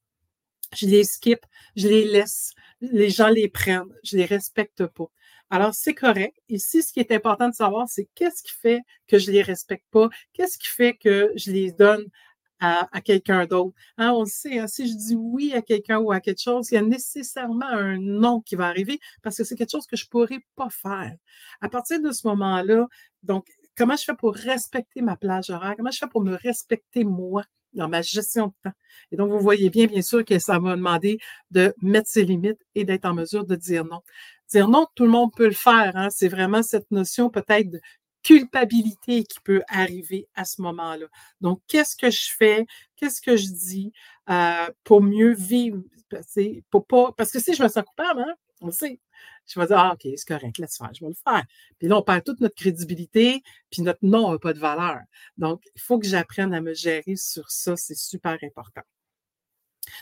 je 0.76 0.86
les 0.86 1.06
skip, 1.06 1.46
je 1.78 1.88
les 1.88 2.04
laisse, 2.04 2.52
les 2.82 3.10
gens 3.10 3.30
les 3.30 3.48
prennent, 3.48 3.88
je 4.04 4.18
les 4.18 4.26
respecte 4.26 4.86
pas. 4.86 5.10
Alors, 5.50 5.74
c'est 5.74 5.96
correct. 5.96 6.36
Ici, 6.50 6.84
ce 6.84 6.92
qui 6.92 7.00
est 7.00 7.12
important 7.12 7.48
de 7.48 7.56
savoir, 7.56 7.88
c'est 7.88 8.10
qu'est-ce 8.16 8.44
qui 8.44 8.52
fait 8.52 8.82
que 9.08 9.18
je 9.18 9.32
les 9.32 9.42
respecte 9.42 9.86
pas? 9.92 10.10
Qu'est-ce 10.34 10.58
qui 10.58 10.68
fait 10.68 10.96
que 10.96 11.32
je 11.36 11.52
les 11.52 11.72
donne 11.72 12.06
à, 12.60 13.02
quelqu'un 13.02 13.46
d'autre. 13.46 13.74
Hein, 13.98 14.12
on 14.12 14.22
le 14.22 14.30
sait, 14.30 14.60
hein, 14.60 14.68
si 14.68 14.90
je 14.92 14.96
dis 14.96 15.16
oui 15.16 15.54
à 15.54 15.62
quelqu'un 15.62 16.00
ou 16.00 16.12
à 16.12 16.20
quelque 16.20 16.42
chose, 16.42 16.72
il 16.72 16.76
y 16.76 16.78
a 16.78 16.82
nécessairement 16.82 17.68
un 17.68 17.98
non 17.98 18.42
qui 18.42 18.56
va 18.56 18.68
arriver 18.68 19.00
parce 19.22 19.38
que 19.38 19.44
c'est 19.44 19.56
quelque 19.56 19.72
chose 19.72 19.88
que 19.88 19.96
je 19.96 20.06
ne 20.06 20.10
pourrais 20.10 20.40
pas 20.56 20.70
faire. 20.70 21.16
À 21.62 21.70
partir 21.70 22.02
de 22.02 22.12
ce 22.12 22.28
moment-là, 22.28 22.88
donc, 23.24 23.48
comment 23.78 23.96
je 23.96 24.04
fais 24.04 24.16
pour 24.16 24.36
respecter 24.36 25.02
ma 25.02 25.16
plage 25.16 25.50
horaire? 25.50 25.76
Comment 25.78 25.92
je 25.92 26.00
fais 26.00 26.08
pour 26.08 26.22
me 26.22 26.36
respecter 26.36 27.04
moi? 27.04 27.44
dans 27.74 27.88
ma 27.88 28.02
gestion 28.02 28.48
de 28.48 28.54
temps? 28.64 28.76
Et 29.12 29.16
donc, 29.16 29.32
vous 29.32 29.40
voyez 29.40 29.70
bien, 29.70 29.86
bien 29.86 30.02
sûr, 30.02 30.26
que 30.26 30.40
ça 30.40 30.60
va 30.60 30.76
demander 30.76 31.20
de 31.52 31.74
mettre 31.82 32.10
ses 32.10 32.24
limites 32.24 32.60
et 32.76 32.84
d'être 32.84 33.06
en 33.06 33.14
mesure 33.14 33.46
de 33.46 33.56
dire 33.56 33.86
non. 33.86 34.02
Dire 34.50 34.68
non, 34.68 34.88
tout 34.96 35.04
le 35.04 35.12
monde 35.12 35.32
peut 35.36 35.46
le 35.46 35.52
faire. 35.52 35.96
Hein. 35.96 36.10
C'est 36.10 36.30
vraiment 36.30 36.64
cette 36.64 36.90
notion 36.92 37.30
peut-être 37.30 37.70
culpabilité 38.24 39.24
qui 39.24 39.40
peut 39.42 39.62
arriver 39.68 40.28
à 40.36 40.46
ce 40.46 40.62
moment-là. 40.62 41.08
Donc, 41.42 41.62
qu'est-ce 41.68 41.96
que 41.96 42.10
je 42.10 42.30
fais? 42.38 42.66
Qu'est-ce 42.96 43.22
que 43.22 43.38
je 43.38 43.48
dis 43.48 43.92
euh, 44.30 44.68
pour 44.84 45.02
mieux 45.02 45.34
vivre? 45.34 45.82
Pour 46.72 46.88
pas, 46.88 47.12
parce 47.18 47.32
que 47.32 47.40
si 47.40 47.54
je 47.54 47.64
me 47.64 47.68
sens 47.68 47.84
coupable, 47.84 48.22
hein, 48.22 48.34
on 48.62 48.72
sait, 48.72 49.00
je 49.48 49.60
vais 49.60 49.68
dire, 49.68 49.78
ah, 49.78 49.94
OK, 49.94 50.02
c'est 50.16 50.28
correct, 50.28 50.58
laisse 50.58 50.78
faire, 50.78 50.90
je 50.94 51.02
vais 51.02 51.10
le 51.10 51.14
faire. 51.14 51.44
Puis 51.78 51.88
là, 51.88 51.98
on 51.98 52.02
perd 52.02 52.24
toute 52.24 52.42
notre 52.42 52.56
crédibilité, 52.56 53.42
puis 53.70 53.82
notre 53.82 54.00
nom 54.02 54.32
n'a 54.32 54.40
pas 54.40 54.54
de 54.54 54.60
valeur. 54.60 55.00
Donc, 55.38 55.62
il 55.76 55.82
faut 55.82 56.00
que 56.00 56.08
j'apprenne 56.08 56.54
à 56.54 56.62
me 56.62 56.74
gérer 56.74 57.16
sur 57.16 57.50
ça, 57.52 57.76
c'est 57.78 57.98
super 57.98 58.38
important. 58.44 58.82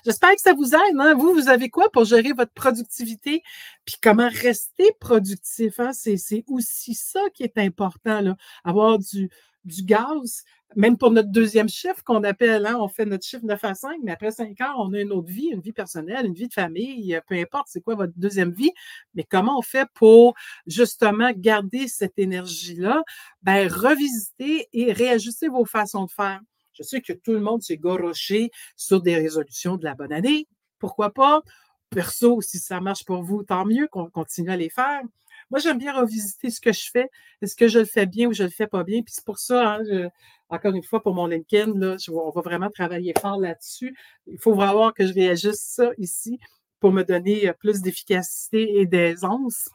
J'espère 0.06 0.36
que 0.36 0.42
ça 0.42 0.54
vous 0.54 0.74
aide. 0.74 1.00
Hein? 1.00 1.14
Vous, 1.16 1.34
vous 1.34 1.50
avez 1.50 1.70
quoi 1.70 1.90
pour 1.92 2.06
gérer 2.06 2.34
votre 2.34 2.54
productivité? 2.54 3.42
Puis 3.86 3.96
comment 4.02 4.30
rester 4.30 4.92
productif? 5.00 5.80
Hein? 5.80 5.92
C'est, 5.94 6.44
aussi 6.48 6.94
ça 6.94 7.22
qui 7.34 7.44
est 7.44 7.58
important, 7.58 8.36
avoir 8.64 9.00
du, 9.00 9.30
du 9.66 9.84
gaz. 9.84 10.44
Même 10.76 10.98
pour 10.98 11.12
notre 11.12 11.30
deuxième 11.30 11.70
chiffre 11.70 12.04
qu'on 12.04 12.24
appelle, 12.24 12.66
hein, 12.66 12.78
on 12.80 12.90
fait 12.90 13.06
notre 13.06 13.26
chiffre 13.26 13.46
9 13.46 13.64
à 13.64 13.74
5, 13.74 13.98
mais 14.04 14.12
après 14.12 14.32
5 14.32 14.60
heures, 14.60 14.76
on 14.78 14.92
a 14.94 15.00
une 15.00 15.14
autre 15.14 15.30
vie, 15.30 15.48
une 15.48 15.62
vie 15.62 15.72
personnelle, 15.72 16.26
une 16.26 16.34
vie 16.34 16.50
de 16.50 16.54
famille, 16.54 17.20
peu 17.28 17.36
importe 17.36 17.68
c'est 17.70 17.80
quoi 17.80 17.96
votre 17.96 18.12
deuxième 18.18 18.52
vie. 18.52 18.72
Mais 19.16 19.24
comment 19.24 19.58
on 19.58 19.62
fait 19.62 19.88
pour 19.94 20.36
justement 20.68 21.32
garder 21.36 21.88
cette 21.88 22.20
énergie-là? 22.20 23.02
Ben, 23.44 23.72
revisiter 23.72 24.68
et 24.74 24.92
réajuster 24.92 25.48
vos 25.48 25.66
façons 25.66 26.06
de 26.06 26.12
faire. 26.12 26.42
Je 26.78 26.84
sais 26.84 27.02
que 27.02 27.14
tout 27.14 27.34
le 27.34 27.40
monde 27.40 27.62
s'est 27.62 27.78
goroché 27.78 28.52
sur 28.76 29.02
des 29.02 29.16
résolutions 29.16 29.78
de 29.78 29.86
la 29.86 29.96
bonne 29.96 30.14
année. 30.14 30.48
Pourquoi 30.80 31.12
pas? 31.12 31.42
Perso, 31.90 32.42
si 32.42 32.60
ça 32.60 32.82
marche 32.82 33.06
pour 33.06 33.24
vous, 33.24 33.44
tant 33.44 33.66
mieux 33.66 33.88
qu'on 33.88 34.10
continue 34.10 34.52
à 34.52 34.58
les 34.58 34.70
faire. 34.70 35.02
Moi, 35.50 35.60
j'aime 35.60 35.78
bien 35.78 35.94
revisiter 35.94 36.50
ce 36.50 36.60
que 36.60 36.74
je 36.74 36.90
fais. 36.92 37.10
Est-ce 37.42 37.56
que 37.56 37.68
je 37.68 37.80
le 37.80 37.86
fais 37.86 38.06
bien 38.06 38.28
ou 38.28 38.34
je 38.34 38.44
le 38.44 38.50
fais 38.50 38.68
pas 38.68 38.84
bien? 38.84 39.02
Puis 39.02 39.14
c'est 39.16 39.26
pour 39.26 39.40
ça, 39.40 39.76
hein, 39.76 40.10
encore 40.50 40.74
une 40.74 40.84
fois, 40.84 41.02
pour 41.02 41.14
mon 41.14 41.28
LinkedIn, 41.28 41.74
là, 41.78 41.96
on 42.10 42.30
va 42.30 42.42
vraiment 42.42 42.70
travailler 42.70 43.14
fort 43.20 43.40
là-dessus. 43.40 43.96
Il 44.28 44.40
faut 44.40 44.54
vraiment 44.54 44.92
que 44.92 45.06
je 45.06 45.14
réajuste 45.14 45.62
ça 45.62 45.92
ici 45.98 46.40
pour 46.80 46.92
me 46.92 47.04
donner 47.04 47.50
euh, 47.50 47.54
plus 47.54 47.82
d'efficacité 47.82 48.80
et 48.80 48.86
d'aisance. 48.86 49.70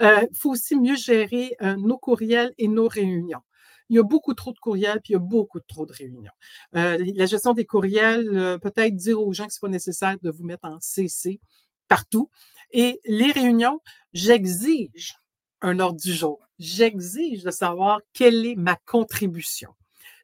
Euh, 0.00 0.26
il 0.30 0.36
faut 0.36 0.50
aussi 0.50 0.76
mieux 0.76 0.96
gérer 0.96 1.56
euh, 1.62 1.76
nos 1.76 1.98
courriels 1.98 2.52
et 2.58 2.68
nos 2.68 2.88
réunions 2.88 3.42
il 3.88 3.96
y 3.96 3.98
a 3.98 4.02
beaucoup 4.02 4.34
trop 4.34 4.52
de 4.52 4.58
courriels, 4.58 5.00
puis 5.02 5.12
il 5.12 5.14
y 5.14 5.16
a 5.16 5.20
beaucoup 5.20 5.60
trop 5.60 5.86
de 5.86 5.92
réunions. 5.92 6.32
Euh, 6.76 6.98
la 7.14 7.26
gestion 7.26 7.52
des 7.52 7.64
courriels, 7.64 8.28
euh, 8.36 8.58
peut-être 8.58 8.94
dire 8.94 9.20
aux 9.20 9.32
gens 9.32 9.46
que 9.46 9.52
ce 9.52 9.58
n'est 9.58 9.68
pas 9.68 9.72
nécessaire 9.72 10.16
de 10.22 10.30
vous 10.30 10.44
mettre 10.44 10.66
en 10.66 10.78
CC 10.80 11.40
partout. 11.88 12.30
Et 12.70 13.00
les 13.06 13.32
réunions, 13.32 13.80
j'exige 14.12 15.16
un 15.62 15.80
ordre 15.80 16.00
du 16.00 16.12
jour. 16.12 16.40
J'exige 16.58 17.42
de 17.42 17.50
savoir 17.50 18.00
quelle 18.12 18.44
est 18.46 18.56
ma 18.56 18.76
contribution. 18.86 19.70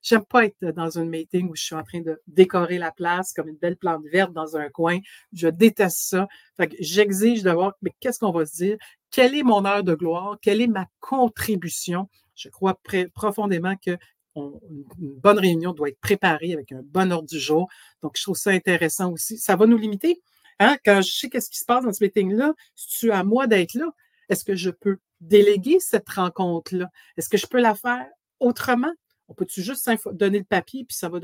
J'aime 0.02 0.24
pas 0.26 0.44
être 0.44 0.62
dans 0.76 0.98
un 0.98 1.06
meeting 1.06 1.48
où 1.48 1.56
je 1.56 1.62
suis 1.62 1.74
en 1.74 1.82
train 1.82 2.00
de 2.00 2.20
décorer 2.26 2.76
la 2.76 2.92
place 2.92 3.32
comme 3.32 3.48
une 3.48 3.56
belle 3.56 3.78
plante 3.78 4.04
verte 4.12 4.34
dans 4.34 4.58
un 4.58 4.68
coin. 4.68 4.98
Je 5.32 5.48
déteste 5.48 5.96
ça. 5.98 6.28
Fait 6.58 6.68
que 6.68 6.76
j'exige 6.78 7.42
de 7.42 7.50
voir, 7.50 7.72
mais 7.80 7.90
qu'est-ce 8.00 8.18
qu'on 8.18 8.30
va 8.30 8.44
se 8.44 8.56
dire? 8.56 8.76
Quelle 9.10 9.34
est 9.34 9.42
mon 9.42 9.64
heure 9.64 9.82
de 9.82 9.94
gloire? 9.94 10.36
Quelle 10.42 10.60
est 10.60 10.66
ma 10.66 10.86
contribution? 11.00 12.10
Je 12.34 12.48
crois 12.48 12.78
profondément 13.14 13.76
que 13.76 13.96
une 14.36 15.14
bonne 15.20 15.38
réunion 15.38 15.72
doit 15.72 15.88
être 15.88 16.00
préparée 16.00 16.52
avec 16.52 16.72
un 16.72 16.82
bon 16.82 17.12
ordre 17.12 17.28
du 17.28 17.38
jour. 17.38 17.68
Donc, 18.02 18.16
je 18.16 18.22
trouve 18.22 18.36
ça 18.36 18.50
intéressant 18.50 19.12
aussi. 19.12 19.38
Ça 19.38 19.54
va 19.54 19.66
nous 19.66 19.76
limiter. 19.76 20.20
Hein? 20.58 20.76
Quand 20.84 21.02
je 21.02 21.12
sais 21.12 21.28
qu'est-ce 21.28 21.50
qui 21.50 21.58
se 21.58 21.64
passe 21.64 21.84
dans 21.84 21.92
ce 21.92 22.02
meeting-là, 22.02 22.52
c'est 22.74 23.10
à 23.10 23.22
moi 23.22 23.46
d'être 23.46 23.74
là? 23.74 23.86
Est-ce 24.28 24.44
que 24.44 24.54
je 24.54 24.70
peux 24.70 24.98
déléguer 25.20 25.78
cette 25.80 26.08
rencontre-là? 26.08 26.90
Est-ce 27.16 27.28
que 27.28 27.36
je 27.36 27.46
peux 27.46 27.60
la 27.60 27.74
faire 27.74 28.06
autrement? 28.40 28.92
On 29.28 29.34
peut-tu 29.34 29.62
juste 29.62 29.88
donner 30.12 30.38
le 30.38 30.44
papier 30.44 30.84
puis 30.84 30.96
ça 30.96 31.08
va 31.08 31.18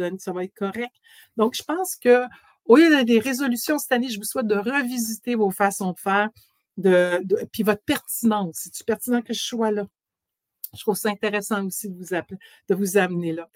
être 0.45 0.55
correct? 0.55 0.95
Donc, 1.37 1.55
je 1.57 1.63
pense 1.63 1.97
que 1.97 2.25
au 2.65 2.77
lieu 2.77 2.97
de 2.97 3.03
des 3.03 3.19
résolutions 3.19 3.79
cette 3.79 3.93
année, 3.93 4.09
je 4.09 4.19
vous 4.19 4.25
souhaite 4.25 4.47
de 4.47 4.55
revisiter 4.55 5.35
vos 5.35 5.51
façons 5.51 5.93
de 5.93 5.99
faire, 5.99 6.29
de, 6.77 7.21
puis 7.53 7.63
votre 7.63 7.83
pertinence. 7.83 8.61
C'est-tu 8.63 8.85
pertinent 8.85 9.23
que 9.23 9.35
je 9.35 9.43
sois 9.43 9.71
là? 9.73 9.87
Je 10.75 10.81
trouve 10.83 10.97
ça 10.97 11.11
intéressant 11.11 11.67
aussi 11.67 11.89
de 11.89 11.97
vous, 11.97 12.37
de 12.69 12.75
vous 12.75 12.97
amener 12.97 13.33
là. 13.33 13.49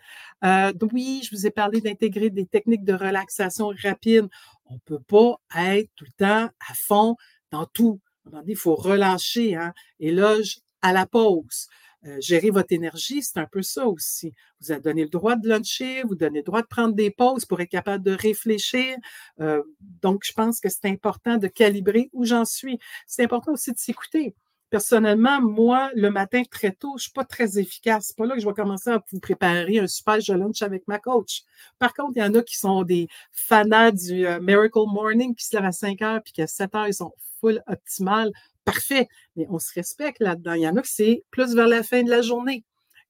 Euh, 0.45 0.73
oui, 0.93 1.23
je 1.25 1.35
vous 1.35 1.47
ai 1.47 1.51
parlé 1.51 1.81
d'intégrer 1.81 2.31
des 2.31 2.47
techniques 2.47 2.85
de 2.85 2.95
relaxation 2.95 3.73
rapide. 3.83 4.29
On 4.67 4.75
ne 4.75 4.79
peut 4.85 5.01
pas 5.01 5.39
être 5.57 5.91
tout 5.95 6.05
le 6.05 6.13
temps 6.13 6.51
à 6.69 6.75
fond 6.75 7.17
dans 7.51 7.67
tout. 7.67 8.01
il 8.47 8.57
faut 8.57 8.75
relâcher. 8.75 9.55
Hein? 9.55 9.73
Là, 10.01 10.37
à 10.83 10.93
la 10.93 11.07
pause. 11.07 11.69
Euh, 12.07 12.21
gérer 12.21 12.51
votre 12.51 12.73
énergie, 12.73 13.23
c'est 13.23 13.39
un 13.39 13.47
peu 13.47 13.63
ça 13.63 13.87
aussi. 13.87 14.35
Vous 14.61 14.73
avez 14.73 14.83
donné 14.83 15.05
le 15.05 15.09
droit 15.09 15.37
de 15.37 15.49
luncher, 15.49 16.03
vous 16.03 16.15
donnez 16.15 16.41
le 16.41 16.45
droit 16.45 16.61
de 16.61 16.67
prendre 16.67 16.95
des 16.95 17.11
pauses 17.11 17.47
pour 17.47 17.61
être 17.63 17.71
capable 17.71 18.05
de 18.05 18.13
réfléchir. 18.13 18.97
Euh, 19.41 19.63
donc, 20.03 20.23
je 20.25 20.33
pense 20.33 20.61
que 20.61 20.69
c'est 20.69 20.85
important 20.85 21.39
de 21.39 21.47
calibrer 21.49 22.11
où 22.13 22.27
j'en 22.27 22.45
suis. 22.45 22.79
C'est 23.07 23.25
important 23.25 23.53
aussi 23.53 23.73
de 23.73 23.79
s'écouter. 23.79 24.35
Personnellement, 24.71 25.41
moi, 25.41 25.91
le 25.95 26.11
matin 26.11 26.43
très 26.51 26.73
tôt, 26.73 26.93
je 26.93 26.95
ne 26.95 27.01
suis 27.01 27.13
pas 27.13 27.25
très 27.25 27.59
efficace. 27.59 28.07
C'est 28.09 28.17
pas 28.17 28.27
là 28.27 28.35
que 28.35 28.41
je 28.41 28.47
vais 28.47 28.55
commencer 28.55 28.91
à 28.91 29.03
vous 29.13 29.21
préparer 29.21 29.79
un 29.79 29.87
super 29.87 30.19
lunch 30.29 30.63
avec 30.63 30.89
ma 30.89 30.99
coach. 30.99 31.43
Par 31.79 31.95
contre, 31.95 32.13
il 32.17 32.21
y 32.21 32.23
en 32.25 32.35
a 32.35 32.43
qui 32.43 32.57
sont 32.57 32.83
des 32.83 33.09
fanats 33.33 33.93
du 33.93 34.27
euh, 34.27 34.41
Miracle 34.41 34.85
Morning 34.87 35.35
qui 35.35 35.45
se 35.45 35.57
lèvent 35.57 35.67
à 35.67 35.73
5 35.73 36.03
heures 36.03 36.23
puis 36.23 36.33
qu'à 36.33 36.47
7 36.47 36.75
heures, 36.75 36.89
ils 36.89 36.95
sont 36.95 37.13
full 37.41 37.63
optimal. 37.67 38.33
Parfait. 38.65 39.09
Mais 39.37 39.47
on 39.51 39.59
se 39.59 39.73
respecte 39.75 40.21
là-dedans. 40.21 40.55
Il 40.55 40.63
y 40.63 40.69
en 40.69 40.77
a 40.77 40.83
qui 40.83 40.93
c'est 40.93 41.25
plus 41.31 41.55
vers 41.55 41.69
la 41.69 41.83
fin 41.83 42.03
de 42.03 42.11
la 42.11 42.23
journée. 42.23 42.65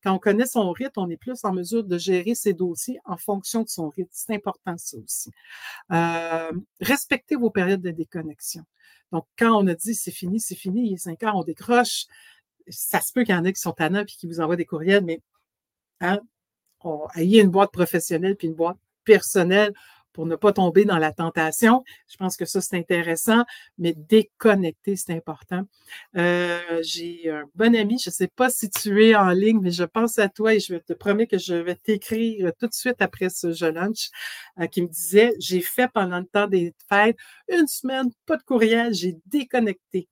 Quand 0.05 0.13
on 0.13 0.19
connaît 0.19 0.47
son 0.47 0.71
rythme, 0.71 1.01
on 1.01 1.09
est 1.09 1.17
plus 1.17 1.43
en 1.45 1.53
mesure 1.53 1.83
de 1.83 1.97
gérer 1.97 2.35
ses 2.35 2.53
dossiers 2.53 2.99
en 3.07 3.17
fonction 3.17 3.63
de 3.63 3.69
son 3.69 3.89
rythme. 3.89 4.11
C'est 4.13 4.35
important, 4.35 4.77
ça 4.77 4.99
aussi. 4.99 5.31
Euh, 5.93 6.53
respectez 6.81 7.37
vos 7.37 7.49
périodes 7.49 7.81
de 7.81 7.91
déconnexion. 7.91 8.65
Donc, 9.15 9.27
quand 9.39 9.63
on 9.63 9.69
a 9.69 9.75
dit 9.75 9.95
c'est 9.95 10.11
fini, 10.11 10.41
c'est 10.41 10.57
fini, 10.57 10.89
il 10.89 10.95
est 10.95 10.97
5 10.97 11.23
heures, 11.23 11.37
on 11.37 11.45
décroche, 11.45 12.07
ça 12.69 13.01
se 13.01 13.13
peut 13.13 13.23
qu'il 13.23 13.33
y 13.33 13.39
en 13.39 13.45
ait 13.45 13.53
qui 13.53 13.61
sont 13.61 13.71
tannants 13.71 14.03
et 14.03 14.07
qui 14.07 14.27
vous 14.27 14.41
envoient 14.41 14.57
des 14.57 14.65
courriels, 14.65 15.05
mais 15.05 15.21
hein, 16.01 16.19
une 17.15 17.49
boîte 17.49 17.71
professionnelle 17.71 18.35
puis 18.35 18.49
une 18.49 18.55
boîte 18.55 18.77
personnelle 19.05 19.73
pour 20.15 20.25
ne 20.25 20.37
pas 20.37 20.53
tomber 20.55 20.87
dans 20.87 20.97
la 20.97 21.13
tentation. 21.13 21.85
Je 22.09 22.17
pense 22.17 22.39
que 22.39 22.47
ça, 22.47 22.63
c'est 22.63 22.79
intéressant, 22.79 23.45
mais 23.77 23.93
déconnecter, 23.93 24.97
c'est 24.97 25.13
important. 25.13 25.63
Euh, 26.17 26.81
j'ai 26.83 27.29
un 27.31 27.45
bon 27.55 27.75
ami, 27.77 27.99
je 27.99 28.09
ne 28.09 28.15
sais 28.15 28.29
pas 28.29 28.49
si 28.49 28.71
tu 28.71 29.05
es 29.05 29.15
en 29.15 29.31
ligne, 29.31 29.59
mais 29.61 29.73
je 29.73 29.85
pense 29.85 30.19
à 30.19 30.29
toi 30.29 30.55
et 30.55 30.61
je 30.61 30.77
te 30.77 30.93
promets 30.95 31.27
que 31.27 31.37
je 31.37 31.55
vais 31.55 31.75
t'écrire 31.75 32.53
tout 32.59 32.69
de 32.69 32.73
suite 32.73 32.97
après 33.01 33.29
ce 33.29 33.53
jeu 33.53 33.71
lunch 33.71 34.09
euh, 34.61 34.67
qui 34.67 34.83
me 34.83 34.89
disait, 34.89 35.35
j'ai 35.39 35.61
fait 35.61 35.89
pendant 35.93 36.21
le 36.21 36.27
temps 36.27 36.47
des 36.47 36.73
fêtes 36.89 37.17
une 37.49 37.67
semaine, 37.67 38.11
pas 38.25 38.37
de 38.37 38.43
courriel, 38.43 38.95
j'ai 38.95 39.17
déconnecté. 39.27 40.09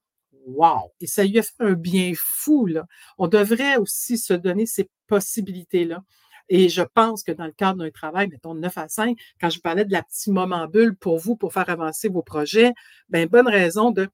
Wow! 0.47 0.93
Et 1.01 1.07
ça 1.07 1.23
lui 1.23 1.39
a 1.39 1.43
fait 1.43 1.55
un 1.61 1.75
bien 1.75 2.13
fou, 2.17 2.67
là. 2.67 2.85
On 3.17 3.29
devrait 3.29 3.77
aussi 3.77 4.19
se 4.19 4.35
donner 4.35 4.67
ces 4.67 4.91
possibilités-là. 5.07 6.03
Et 6.49 6.69
je 6.69 6.83
pense 6.83 7.23
que 7.23 7.33
dans 7.33 7.47
le 7.47 7.53
cadre 7.53 7.79
d'un 7.79 7.91
travail, 7.91 8.29
mettons 8.29 8.55
9 8.55 8.79
à 8.79 8.89
5, 8.89 9.17
quand 9.41 9.51
je 9.51 9.61
parlais 9.61 9.85
de 9.85 9.93
la 9.93 10.03
petite 10.03 10.29
moment 10.29 10.67
bulle 10.67 10.97
pour 10.97 11.19
vous, 11.19 11.37
pour 11.37 11.53
faire 11.53 11.69
avancer 11.71 12.09
vos 12.09 12.23
projets, 12.23 12.73
ben 13.09 13.29
bonne 13.29 13.49
raison 13.49 13.91
de 13.91 14.09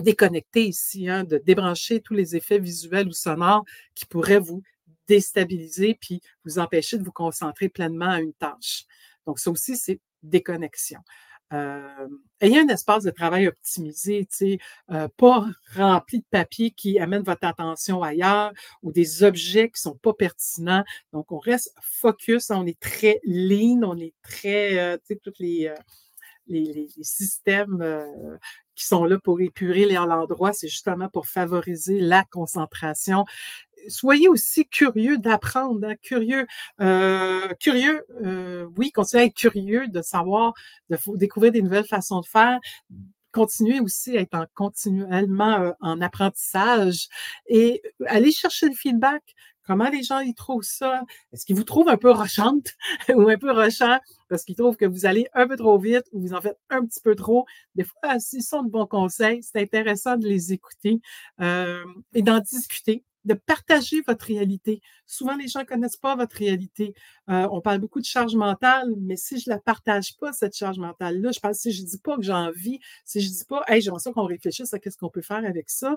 déconnecter 0.00 0.66
ici, 0.66 1.08
hein, 1.08 1.24
de 1.24 1.38
débrancher 1.38 2.00
tous 2.00 2.14
les 2.14 2.36
effets 2.36 2.58
visuels 2.58 3.08
ou 3.08 3.12
sonores 3.12 3.64
qui 3.94 4.06
pourraient 4.06 4.40
vous 4.40 4.62
déstabiliser 5.08 5.96
puis 6.00 6.20
vous 6.44 6.58
empêcher 6.58 6.98
de 6.98 7.04
vous 7.04 7.12
concentrer 7.12 7.68
pleinement 7.68 8.10
à 8.10 8.20
une 8.20 8.34
tâche. 8.34 8.84
Donc, 9.26 9.38
ça 9.38 9.50
aussi, 9.50 9.76
c'est 9.76 10.00
déconnexion. 10.22 11.00
Ayez 11.50 12.58
un 12.58 12.68
espace 12.68 13.04
de 13.04 13.10
travail 13.10 13.46
optimisé, 13.48 14.26
euh, 14.90 15.08
pas 15.16 15.46
rempli 15.74 16.18
de 16.18 16.24
papier 16.30 16.70
qui 16.70 16.98
amène 16.98 17.22
votre 17.22 17.46
attention 17.46 18.02
ailleurs 18.02 18.52
ou 18.82 18.92
des 18.92 19.22
objets 19.22 19.68
qui 19.68 19.78
ne 19.86 19.90
sont 19.90 19.96
pas 19.96 20.12
pertinents. 20.12 20.84
Donc, 21.12 21.30
on 21.32 21.38
reste 21.38 21.72
focus, 21.80 22.50
on 22.50 22.66
est 22.66 22.78
très 22.80 23.20
lean, 23.24 23.82
on 23.84 23.96
est 23.96 24.14
très, 24.22 24.78
euh, 24.78 24.98
toutes 25.22 25.38
les, 25.38 25.72
les, 26.48 26.88
systèmes 27.02 28.38
qui 28.74 28.84
sont 28.84 29.04
là 29.04 29.18
pour 29.18 29.40
épurer 29.40 29.86
l'endroit, 29.86 30.52
c'est 30.52 30.68
justement 30.68 31.08
pour 31.08 31.26
favoriser 31.26 31.98
la 31.98 32.24
concentration 32.24 33.24
soyez 33.88 34.28
aussi 34.28 34.66
curieux 34.66 35.18
d'apprendre, 35.18 35.86
hein, 35.86 35.94
curieux, 36.02 36.46
euh, 36.80 37.48
curieux, 37.60 38.04
euh, 38.24 38.66
oui, 38.76 38.90
continuez 38.92 39.22
à 39.24 39.26
être 39.26 39.34
curieux 39.34 39.88
de 39.88 40.02
savoir, 40.02 40.54
de 40.90 40.98
découvrir 41.16 41.52
des 41.52 41.62
nouvelles 41.62 41.86
façons 41.86 42.20
de 42.20 42.26
faire, 42.26 42.58
continuer 43.32 43.80
aussi 43.80 44.16
à 44.16 44.20
être 44.22 44.34
en, 44.34 44.46
continuellement 44.54 45.60
euh, 45.60 45.72
en 45.80 46.00
apprentissage 46.00 47.08
et 47.48 47.82
aller 48.06 48.32
chercher 48.32 48.68
le 48.68 48.74
feedback. 48.74 49.22
Comment 49.66 49.88
les 49.88 50.04
gens 50.04 50.20
y 50.20 50.32
trouvent 50.32 50.62
ça? 50.62 51.02
Est-ce 51.32 51.44
qu'ils 51.44 51.56
vous 51.56 51.64
trouvent 51.64 51.88
un 51.88 51.96
peu 51.96 52.12
rochante 52.12 52.68
ou 53.14 53.28
un 53.28 53.36
peu 53.36 53.50
rochant 53.50 53.98
parce 54.28 54.44
qu'ils 54.44 54.54
trouvent 54.54 54.76
que 54.76 54.86
vous 54.86 55.06
allez 55.06 55.26
un 55.34 55.48
peu 55.48 55.56
trop 55.56 55.76
vite 55.78 56.04
ou 56.12 56.20
vous 56.20 56.34
en 56.34 56.40
faites 56.40 56.58
un 56.70 56.86
petit 56.86 57.00
peu 57.00 57.16
trop? 57.16 57.46
Des 57.74 57.84
fois, 57.84 58.20
s'ils 58.20 58.44
sont 58.44 58.62
de 58.62 58.70
bons 58.70 58.86
conseils, 58.86 59.42
c'est 59.42 59.60
intéressant 59.60 60.16
de 60.16 60.26
les 60.28 60.52
écouter 60.52 61.00
et 61.40 62.22
d'en 62.22 62.38
discuter 62.38 63.04
de 63.26 63.34
partager 63.34 64.00
votre 64.06 64.24
réalité. 64.26 64.80
Souvent, 65.06 65.36
les 65.36 65.48
gens 65.48 65.60
ne 65.60 65.64
connaissent 65.64 65.96
pas 65.96 66.14
votre 66.14 66.36
réalité. 66.36 66.94
Euh, 67.28 67.48
on 67.50 67.60
parle 67.60 67.78
beaucoup 67.78 68.00
de 68.00 68.06
charge 68.06 68.34
mentale, 68.36 68.88
mais 68.98 69.16
si 69.16 69.38
je 69.38 69.50
la 69.50 69.58
partage 69.58 70.16
pas, 70.16 70.32
cette 70.32 70.56
charge 70.56 70.78
mentale-là, 70.78 71.32
je 71.32 71.40
pense, 71.40 71.58
si 71.58 71.72
je 71.72 71.82
dis 71.82 71.98
pas 71.98 72.16
que 72.16 72.22
j'ai 72.22 72.32
envie, 72.32 72.78
si 73.04 73.20
je 73.20 73.28
ne 73.28 73.34
dis 73.34 73.44
pas, 73.44 73.64
hey, 73.66 73.82
j'aimerais 73.82 74.00
ça 74.00 74.12
qu'on 74.12 74.24
réfléchisse 74.26 74.72
à 74.72 74.78
qu'est-ce 74.78 74.96
qu'on 74.96 75.10
peut 75.10 75.22
faire 75.22 75.44
avec 75.44 75.68
ça, 75.68 75.96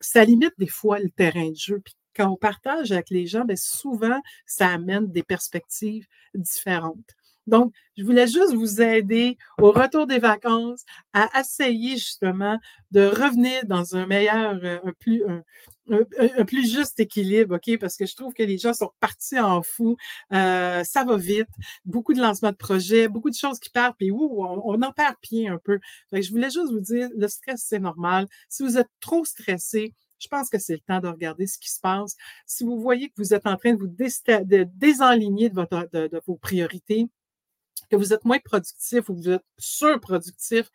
ça 0.00 0.24
limite 0.24 0.54
des 0.58 0.66
fois 0.66 0.98
le 0.98 1.10
terrain 1.10 1.50
de 1.50 1.56
jeu. 1.56 1.80
Puis 1.84 1.94
quand 2.14 2.28
on 2.28 2.36
partage 2.36 2.90
avec 2.90 3.10
les 3.10 3.26
gens, 3.26 3.44
bien, 3.44 3.56
souvent, 3.56 4.20
ça 4.46 4.68
amène 4.68 5.06
des 5.10 5.22
perspectives 5.22 6.06
différentes. 6.34 7.14
Donc, 7.50 7.72
je 7.96 8.04
voulais 8.04 8.26
juste 8.26 8.54
vous 8.54 8.80
aider 8.80 9.36
au 9.58 9.72
retour 9.72 10.06
des 10.06 10.18
vacances 10.18 10.84
à 11.12 11.28
essayer 11.38 11.96
justement 11.96 12.58
de 12.92 13.04
revenir 13.06 13.66
dans 13.66 13.96
un 13.96 14.06
meilleur, 14.06 14.58
euh, 14.62 14.78
un 14.84 14.92
plus, 14.98 15.22
un, 15.28 16.44
plus 16.44 16.72
juste 16.72 17.00
équilibre, 17.00 17.56
OK? 17.56 17.78
Parce 17.78 17.96
que 17.96 18.06
je 18.06 18.14
trouve 18.14 18.32
que 18.32 18.42
les 18.42 18.58
gens 18.58 18.72
sont 18.72 18.90
partis 19.00 19.38
en 19.38 19.62
fou. 19.62 19.96
Euh, 20.32 20.84
ça 20.84 21.04
va 21.04 21.16
vite. 21.16 21.48
Beaucoup 21.84 22.14
de 22.14 22.20
lancements 22.20 22.52
de 22.52 22.56
projets, 22.56 23.08
beaucoup 23.08 23.30
de 23.30 23.34
choses 23.34 23.58
qui 23.58 23.70
partent, 23.70 23.96
puis 23.98 24.10
ouh, 24.10 24.42
on, 24.42 24.80
en 24.80 24.92
perd 24.92 25.16
pied 25.20 25.48
un 25.48 25.58
peu. 25.58 25.78
je 26.12 26.30
voulais 26.30 26.50
juste 26.50 26.70
vous 26.70 26.80
dire, 26.80 27.08
le 27.16 27.28
stress, 27.28 27.64
c'est 27.66 27.80
normal. 27.80 28.26
Si 28.48 28.62
vous 28.62 28.78
êtes 28.78 28.88
trop 29.00 29.24
stressé, 29.24 29.94
je 30.20 30.28
pense 30.28 30.50
que 30.50 30.58
c'est 30.58 30.74
le 30.74 30.80
temps 30.80 31.00
de 31.00 31.08
regarder 31.08 31.46
ce 31.46 31.58
qui 31.58 31.70
se 31.70 31.80
passe. 31.80 32.14
Si 32.46 32.64
vous 32.64 32.78
voyez 32.80 33.08
que 33.08 33.14
vous 33.16 33.34
êtes 33.34 33.46
en 33.46 33.56
train 33.56 33.72
de 33.72 33.78
vous 33.78 33.88
de 33.88 34.64
désenligner 34.76 35.48
de, 35.48 35.54
votre, 35.54 35.88
de 35.92 36.20
vos 36.26 36.36
priorités, 36.36 37.08
que 37.90 37.96
vous 37.96 38.12
êtes 38.12 38.24
moins 38.24 38.38
productif 38.38 39.08
ou 39.08 39.14
que 39.14 39.20
vous 39.20 39.30
êtes 39.30 39.44
surproductif, 39.58 40.70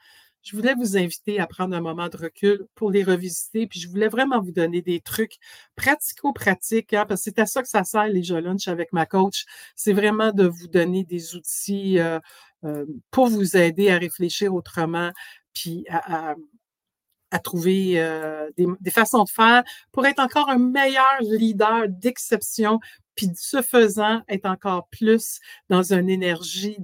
je 0.46 0.56
voulais 0.56 0.76
vous 0.76 0.96
inviter 0.96 1.40
à 1.40 1.48
prendre 1.48 1.76
un 1.76 1.82
moment 1.82 2.08
de 2.08 2.18
recul 2.18 2.68
pour 2.76 2.92
les 2.92 3.04
revisiter. 3.04 3.66
Puis 3.66 3.80
je 3.80 3.90
voulais 3.90 4.08
vraiment 4.08 4.40
vous 4.40 4.52
donner 4.52 4.82
des 4.84 5.02
trucs 5.02 5.38
pratico-pratiques, 5.76 6.94
hein, 6.94 7.06
parce 7.08 7.22
que 7.22 7.32
c'est 7.32 7.40
à 7.40 7.48
ça 7.48 7.64
que 7.64 7.68
ça 7.68 7.84
sert 7.84 8.08
les 8.08 8.24
jeux 8.24 8.40
lunch 8.40 8.68
avec 8.68 8.94
ma 8.94 9.08
coach. 9.08 9.46
C'est 9.76 9.94
vraiment 9.94 10.32
de 10.32 10.46
vous 10.46 10.68
donner 10.68 11.04
des 11.04 11.36
outils 11.36 12.00
euh, 12.00 12.20
euh, 12.64 12.86
pour 13.10 13.28
vous 13.28 13.58
aider 13.58 13.90
à 13.90 13.98
réfléchir 13.98 14.54
autrement, 14.54 15.12
puis 15.54 15.86
à, 15.90 16.36
trouver 17.44 18.00
euh, 18.00 18.50
des, 18.56 18.66
des, 18.80 18.92
façons 18.92 19.26
de 19.26 19.30
faire 19.30 19.64
pour 19.92 20.06
être 20.06 20.20
encore 20.20 20.50
un 20.50 20.58
meilleur 20.58 21.18
leader 21.20 21.90
d'exception, 21.90 22.80
puis 23.16 23.30
ce 23.36 23.62
faisant, 23.62 24.22
être 24.28 24.46
encore 24.46 24.88
plus 24.90 25.40
dans 25.70 25.94
une 25.94 26.10
énergie 26.10 26.78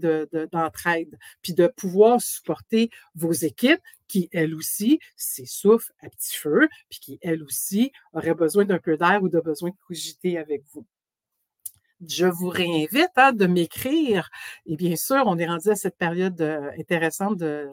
d'entraide, 0.52 1.18
puis 1.42 1.54
de 1.54 1.68
pouvoir 1.68 2.22
supporter 2.22 2.90
vos 3.16 3.32
équipes 3.32 3.82
qui, 4.08 4.30
elles 4.34 4.56
aussi, 4.56 5.00
s'essoufflent 5.16 5.94
à 6.02 6.10
petit 6.10 6.36
feu, 6.36 6.68
puis 6.90 7.00
qui, 7.00 7.20
elles 7.22 7.44
aussi, 7.44 7.92
auraient 8.14 8.34
besoin 8.34 8.66
d'un 8.66 8.80
peu 8.80 8.98
d'air 8.98 9.24
ou 9.24 9.30
de 9.30 9.40
besoin 9.40 9.70
de 9.70 9.76
cogiter 9.88 10.38
avec 10.38 10.64
vous 10.74 10.86
je 12.08 12.26
vous 12.26 12.50
réinvite 12.50 13.12
hein, 13.16 13.34
de 13.34 13.46
m'écrire. 13.46 14.30
Et 14.66 14.76
bien 14.76 14.96
sûr, 14.96 15.24
on 15.26 15.38
est 15.38 15.48
rendu 15.48 15.70
à 15.70 15.76
cette 15.76 15.98
période 15.98 16.40
euh, 16.42 16.72
intéressante 16.80 17.38
de, 17.38 17.70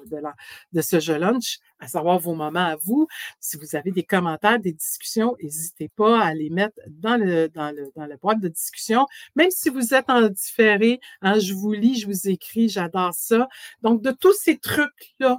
ce 0.80 1.00
jeu 1.00 1.18
lunch, 1.18 1.58
à 1.80 1.88
savoir 1.88 2.18
vos 2.18 2.34
moments 2.34 2.66
à 2.66 2.76
vous. 2.76 3.06
Si 3.40 3.56
vous 3.56 3.76
avez 3.76 3.90
des 3.90 4.02
commentaires, 4.02 4.58
des 4.58 4.72
discussions, 4.72 5.36
n'hésitez 5.42 5.88
pas 5.88 6.20
à 6.20 6.34
les 6.34 6.50
mettre 6.50 6.78
dans 6.88 7.16
le, 7.16 7.48
dans 7.48 7.72
la 8.06 8.16
boîte 8.16 8.40
de 8.40 8.48
discussion. 8.48 9.06
Même 9.36 9.50
si 9.50 9.70
vous 9.70 9.94
êtes 9.94 10.10
en 10.10 10.28
différé, 10.28 11.00
hein, 11.22 11.38
je 11.38 11.54
vous 11.54 11.72
lis, 11.72 12.00
je 12.00 12.06
vous 12.06 12.28
écris, 12.28 12.68
j'adore 12.68 13.14
ça. 13.14 13.48
Donc, 13.82 14.02
de 14.02 14.10
tous 14.10 14.34
ces 14.34 14.58
trucs-là, 14.58 15.38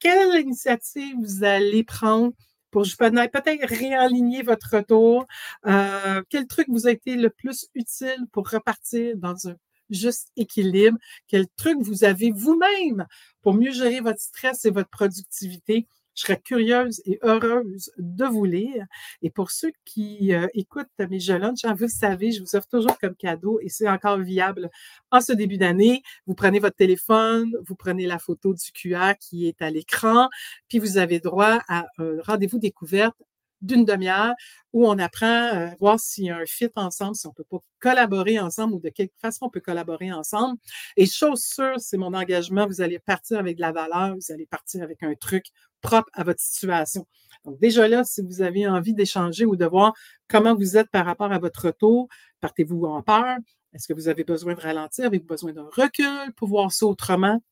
quelle 0.00 0.40
initiative 0.40 1.14
vous 1.20 1.44
allez 1.44 1.84
prendre 1.84 2.32
pour 2.70 2.84
peut-être 3.28 3.66
réaligner 3.68 4.42
votre 4.42 4.76
retour. 4.76 5.26
Euh, 5.66 6.22
quel 6.28 6.46
truc 6.46 6.66
vous 6.68 6.86
a 6.86 6.90
été 6.92 7.16
le 7.16 7.30
plus 7.30 7.68
utile 7.74 8.26
pour 8.32 8.48
repartir 8.48 9.16
dans 9.16 9.48
un 9.48 9.56
juste 9.90 10.28
équilibre? 10.36 10.98
Quel 11.28 11.46
truc 11.56 11.78
vous 11.80 12.04
avez 12.04 12.30
vous-même 12.30 13.06
pour 13.42 13.54
mieux 13.54 13.72
gérer 13.72 14.00
votre 14.00 14.20
stress 14.20 14.64
et 14.64 14.70
votre 14.70 14.90
productivité? 14.90 15.86
Je 16.18 16.22
serais 16.24 16.40
curieuse 16.40 17.00
et 17.04 17.20
heureuse 17.22 17.92
de 17.96 18.24
vous 18.24 18.44
lire. 18.44 18.84
Et 19.22 19.30
pour 19.30 19.52
ceux 19.52 19.70
qui 19.84 20.34
euh, 20.34 20.48
écoutent 20.52 20.88
mes 21.08 21.20
jeux 21.20 21.38
vous 21.38 21.76
le 21.82 21.88
savez, 21.88 22.32
je 22.32 22.40
vous 22.40 22.56
offre 22.56 22.66
toujours 22.66 22.98
comme 22.98 23.14
cadeau 23.14 23.60
et 23.62 23.68
c'est 23.68 23.88
encore 23.88 24.18
viable 24.18 24.68
en 25.12 25.20
ce 25.20 25.32
début 25.32 25.58
d'année. 25.58 26.02
Vous 26.26 26.34
prenez 26.34 26.58
votre 26.58 26.74
téléphone, 26.74 27.52
vous 27.64 27.76
prenez 27.76 28.06
la 28.08 28.18
photo 28.18 28.52
du 28.52 28.72
QR 28.72 29.12
qui 29.20 29.46
est 29.46 29.62
à 29.62 29.70
l'écran, 29.70 30.28
puis 30.68 30.80
vous 30.80 30.98
avez 30.98 31.20
droit 31.20 31.60
à 31.68 31.86
un 31.98 32.16
rendez-vous 32.26 32.58
découverte 32.58 33.14
d'une 33.60 33.84
demi-heure 33.84 34.34
où 34.72 34.86
on 34.86 34.98
apprend 34.98 35.26
à 35.26 35.74
voir 35.76 35.98
s'il 35.98 36.24
y 36.24 36.30
a 36.30 36.36
un 36.36 36.46
fit 36.46 36.68
ensemble, 36.76 37.16
si 37.16 37.26
on 37.26 37.32
peut 37.32 37.44
pas 37.44 37.58
collaborer 37.80 38.38
ensemble 38.38 38.74
ou 38.74 38.80
de 38.80 38.90
quelle 38.90 39.08
façon 39.20 39.46
on 39.46 39.50
peut 39.50 39.60
collaborer 39.60 40.12
ensemble. 40.12 40.58
Et 40.96 41.06
chose 41.06 41.42
sûre, 41.42 41.74
c'est 41.78 41.96
mon 41.96 42.12
engagement, 42.14 42.66
vous 42.66 42.80
allez 42.80 42.98
partir 42.98 43.38
avec 43.38 43.56
de 43.56 43.60
la 43.60 43.72
valeur, 43.72 44.14
vous 44.14 44.32
allez 44.32 44.46
partir 44.46 44.82
avec 44.82 45.02
un 45.02 45.14
truc 45.14 45.46
propre 45.80 46.10
à 46.12 46.24
votre 46.24 46.40
situation. 46.40 47.06
Donc 47.44 47.58
déjà 47.60 47.88
là, 47.88 48.04
si 48.04 48.22
vous 48.22 48.42
avez 48.42 48.66
envie 48.66 48.94
d'échanger 48.94 49.44
ou 49.44 49.56
de 49.56 49.64
voir 49.64 49.94
comment 50.28 50.54
vous 50.54 50.76
êtes 50.76 50.90
par 50.90 51.06
rapport 51.06 51.32
à 51.32 51.38
votre 51.38 51.66
retour, 51.66 52.08
partez-vous 52.40 52.84
en 52.84 53.02
peur? 53.02 53.36
Est-ce 53.72 53.86
que 53.86 53.92
vous 53.92 54.08
avez 54.08 54.24
besoin 54.24 54.54
de 54.54 54.60
ralentir? 54.60 55.06
Avez-vous 55.06 55.26
besoin 55.26 55.52
d'un 55.52 55.68
recul 55.70 56.32
pour 56.36 56.48
voir 56.48 56.72
ça 56.72 56.86
autrement? 56.86 57.42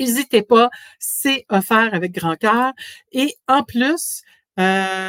N'hésitez 0.00 0.42
pas, 0.42 0.68
c'est 0.98 1.44
offert 1.48 1.94
avec 1.94 2.12
grand 2.12 2.36
cœur. 2.36 2.72
Et 3.12 3.36
en 3.46 3.62
plus, 3.62 4.22
euh, 4.58 5.08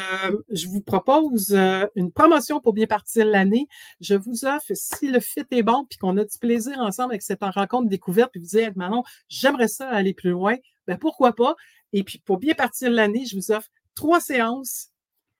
je 0.52 0.68
vous 0.68 0.82
propose 0.82 1.54
euh, 1.54 1.86
une 1.96 2.12
promotion 2.12 2.60
pour 2.62 2.74
bien 2.74 2.86
partir 2.86 3.26
l'année. 3.26 3.68
Je 4.00 4.16
vous 4.16 4.46
offre, 4.46 4.72
si 4.74 5.10
le 5.10 5.20
fit 5.20 5.44
est 5.52 5.64
bon, 5.64 5.86
puis 5.90 5.98
qu'on 5.98 6.18
a 6.18 6.24
du 6.24 6.38
plaisir 6.40 6.80
ensemble 6.80 7.14
avec 7.14 7.24
cette 7.24 7.44
rencontre 7.44 7.90
découverte, 7.90 8.32
puis 8.32 8.40
vous 8.40 8.48
dites, 8.48 8.76
Manon, 8.76 9.04
j'aimerais 9.28 9.68
ça 9.68 9.90
aller 9.90 10.14
plus 10.14 10.32
loin, 10.32 10.56
ben 10.88 10.98
pourquoi 10.98 11.34
pas? 11.34 11.56
Et 11.94 12.04
puis, 12.04 12.20
pour 12.20 12.38
bien 12.38 12.54
partir 12.54 12.92
l'année, 12.92 13.26
je 13.26 13.36
vous 13.36 13.52
offre 13.52 13.70
trois 13.96 14.20
séances. 14.20 14.90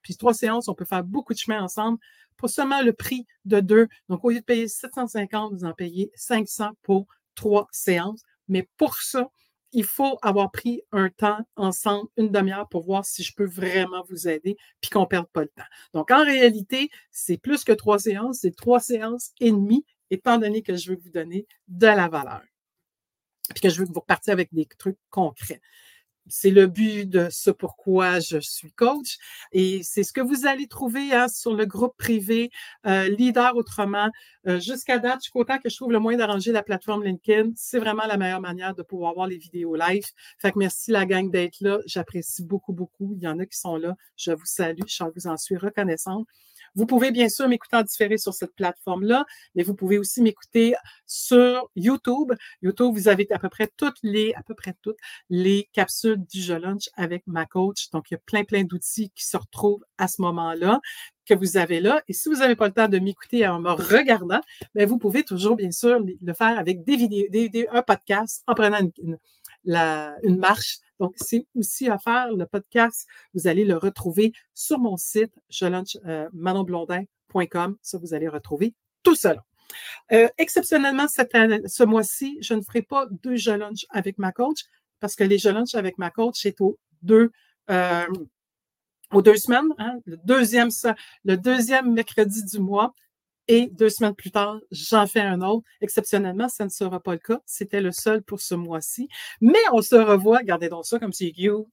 Puis 0.02 0.16
trois 0.16 0.34
séances, 0.34 0.68
on 0.68 0.74
peut 0.74 0.84
faire 0.84 1.04
beaucoup 1.04 1.34
de 1.34 1.38
chemin 1.38 1.62
ensemble 1.62 1.98
pour 2.36 2.50
seulement 2.50 2.82
le 2.82 2.92
prix 2.92 3.26
de 3.44 3.60
deux. 3.60 3.88
Donc, 4.08 4.24
au 4.24 4.30
lieu 4.30 4.40
de 4.40 4.44
payer 4.44 4.68
750, 4.68 5.52
vous 5.52 5.64
en 5.64 5.72
payez 5.72 6.10
500 6.14 6.70
pour 6.82 7.06
trois 7.34 7.66
séances. 7.70 8.22
Mais 8.48 8.68
pour 8.76 8.96
ça, 8.96 9.30
il 9.72 9.84
faut 9.84 10.18
avoir 10.22 10.52
pris 10.52 10.82
un 10.92 11.10
temps 11.10 11.38
ensemble, 11.56 12.08
une 12.16 12.30
demi-heure, 12.30 12.68
pour 12.68 12.84
voir 12.84 13.04
si 13.04 13.24
je 13.24 13.34
peux 13.34 13.46
vraiment 13.46 14.04
vous 14.08 14.28
aider, 14.28 14.56
puis 14.80 14.90
qu'on 14.90 15.00
ne 15.00 15.06
perde 15.06 15.26
pas 15.32 15.42
le 15.42 15.48
temps. 15.48 15.64
Donc, 15.92 16.12
en 16.12 16.24
réalité, 16.24 16.90
c'est 17.10 17.38
plus 17.38 17.64
que 17.64 17.72
trois 17.72 17.98
séances, 17.98 18.38
c'est 18.42 18.54
trois 18.54 18.78
séances 18.78 19.32
et 19.40 19.50
demie, 19.50 19.84
étant 20.10 20.38
donné 20.38 20.62
que 20.62 20.76
je 20.76 20.92
veux 20.92 20.98
vous 21.02 21.10
donner 21.10 21.46
de 21.66 21.86
la 21.86 22.08
valeur. 22.08 22.42
Puis 23.52 23.60
que 23.60 23.68
je 23.68 23.80
veux 23.80 23.86
que 23.86 23.92
vous 23.92 24.00
repartiez 24.00 24.32
avec 24.32 24.54
des 24.54 24.66
trucs 24.78 24.98
concrets. 25.10 25.60
C'est 26.26 26.50
le 26.50 26.66
but 26.66 27.08
de 27.08 27.28
ce 27.30 27.50
pourquoi 27.50 28.20
je 28.20 28.38
suis 28.38 28.72
coach. 28.72 29.18
Et 29.52 29.82
c'est 29.82 30.02
ce 30.04 30.12
que 30.12 30.20
vous 30.20 30.46
allez 30.46 30.66
trouver 30.66 31.12
hein, 31.12 31.28
sur 31.28 31.54
le 31.54 31.66
groupe 31.66 31.96
privé 31.96 32.50
euh, 32.86 33.08
Leader 33.08 33.56
Autrement. 33.56 34.10
Euh, 34.46 34.58
jusqu'à 34.60 34.98
date, 34.98 35.18
je 35.20 35.24
suis 35.24 35.32
content 35.32 35.58
que 35.58 35.68
je 35.68 35.76
trouve 35.76 35.92
le 35.92 35.98
moyen 35.98 36.18
d'arranger 36.18 36.52
la 36.52 36.62
plateforme 36.62 37.04
LinkedIn. 37.04 37.50
C'est 37.56 37.78
vraiment 37.78 38.06
la 38.06 38.16
meilleure 38.16 38.40
manière 38.40 38.74
de 38.74 38.82
pouvoir 38.82 39.14
voir 39.14 39.26
les 39.26 39.38
vidéos 39.38 39.76
live. 39.76 40.04
Fait 40.38 40.52
que 40.52 40.58
merci 40.58 40.90
la 40.90 41.06
gang 41.06 41.30
d'être 41.30 41.60
là. 41.60 41.78
J'apprécie 41.86 42.44
beaucoup, 42.44 42.72
beaucoup. 42.72 43.14
Il 43.16 43.22
y 43.22 43.28
en 43.28 43.38
a 43.38 43.46
qui 43.46 43.58
sont 43.58 43.76
là. 43.76 43.94
Je 44.16 44.32
vous 44.32 44.46
salue. 44.46 44.82
Je 44.86 45.04
vous 45.14 45.26
en 45.26 45.36
suis 45.36 45.56
reconnaissante. 45.56 46.26
Vous 46.74 46.86
pouvez 46.86 47.10
bien 47.10 47.28
sûr 47.28 47.48
m'écouter 47.48 47.76
en 47.76 47.82
différé 47.82 48.18
sur 48.18 48.34
cette 48.34 48.54
plateforme-là, 48.54 49.24
mais 49.54 49.62
vous 49.62 49.74
pouvez 49.74 49.98
aussi 49.98 50.22
m'écouter 50.22 50.74
sur 51.06 51.68
YouTube. 51.76 52.32
YouTube, 52.62 52.92
vous 52.94 53.08
avez 53.08 53.26
à 53.30 53.38
peu 53.38 53.48
près 53.48 53.70
toutes 53.76 53.98
les, 54.02 54.34
à 54.34 54.42
peu 54.42 54.54
près 54.54 54.74
toutes 54.82 54.98
les 55.30 55.68
capsules 55.72 56.24
du 56.26 56.40
jeu 56.40 56.58
lunch 56.58 56.88
avec 56.96 57.26
ma 57.26 57.46
coach. 57.46 57.90
Donc, 57.90 58.10
il 58.10 58.14
y 58.14 58.16
a 58.16 58.20
plein, 58.26 58.44
plein 58.44 58.64
d'outils 58.64 59.10
qui 59.14 59.24
se 59.24 59.36
retrouvent 59.36 59.84
à 59.98 60.08
ce 60.08 60.20
moment-là 60.22 60.80
que 61.26 61.34
vous 61.34 61.56
avez 61.56 61.80
là. 61.80 62.02
Et 62.08 62.12
si 62.12 62.28
vous 62.28 62.36
n'avez 62.36 62.56
pas 62.56 62.66
le 62.66 62.74
temps 62.74 62.88
de 62.88 62.98
m'écouter 62.98 63.46
en 63.46 63.60
me 63.60 63.70
regardant, 63.70 64.40
bien, 64.74 64.86
vous 64.86 64.98
pouvez 64.98 65.22
toujours, 65.22 65.56
bien 65.56 65.70
sûr, 65.70 66.00
le 66.00 66.32
faire 66.34 66.58
avec 66.58 66.84
des 66.84 66.96
vidéos, 66.96 67.26
des, 67.30 67.66
un 67.70 67.82
podcast 67.82 68.42
en 68.46 68.54
prenant 68.54 68.78
une 69.64 70.38
marche. 70.38 70.78
Donc, 71.00 71.14
c'est 71.16 71.46
aussi 71.54 71.88
à 71.88 71.98
faire. 71.98 72.32
Le 72.32 72.46
podcast, 72.46 73.06
vous 73.34 73.46
allez 73.46 73.64
le 73.64 73.76
retrouver 73.76 74.32
sur 74.54 74.78
mon 74.78 74.96
site, 74.96 75.32
euh, 76.06 76.28
manonblondin.com. 76.32 77.76
Ça, 77.82 77.98
vous 77.98 78.14
allez 78.14 78.28
retrouver 78.28 78.74
tout 79.02 79.14
cela. 79.14 79.44
Euh, 80.12 80.28
exceptionnellement, 80.38 81.08
cette 81.08 81.32
ce 81.66 81.84
mois-ci, 81.84 82.38
je 82.40 82.54
ne 82.54 82.60
ferai 82.60 82.82
pas 82.82 83.06
deux 83.10 83.36
je 83.36 83.50
lunch 83.50 83.86
avec 83.90 84.18
ma 84.18 84.32
coach 84.32 84.64
parce 85.00 85.16
que 85.16 85.24
les 85.24 85.38
je 85.38 85.48
lunch 85.48 85.74
avec 85.74 85.98
ma 85.98 86.10
coach, 86.10 86.36
c'est 86.40 86.60
aux 86.60 86.78
deux, 87.02 87.30
euh, 87.70 88.06
deux 89.22 89.36
semaines, 89.36 89.68
hein, 89.78 89.98
le, 90.06 90.16
deuxième, 90.24 90.70
le 91.24 91.36
deuxième 91.36 91.92
mercredi 91.92 92.44
du 92.44 92.58
mois. 92.58 92.94
Et 93.46 93.68
deux 93.68 93.90
semaines 93.90 94.14
plus 94.14 94.30
tard, 94.30 94.58
j'en 94.70 95.06
fais 95.06 95.20
un 95.20 95.42
autre. 95.42 95.66
Exceptionnellement, 95.80 96.48
ça 96.48 96.64
ne 96.64 96.70
sera 96.70 97.00
pas 97.00 97.12
le 97.12 97.18
cas. 97.18 97.40
C'était 97.44 97.80
le 97.80 97.92
seul 97.92 98.22
pour 98.22 98.40
ce 98.40 98.54
mois-ci. 98.54 99.08
Mais 99.40 99.58
on 99.72 99.82
se 99.82 99.96
revoit, 99.96 100.38
regardez 100.38 100.68
donc 100.68 100.86
ça 100.86 100.98
comme 100.98 101.12
c'est 101.12 101.30
cute. 101.32 101.66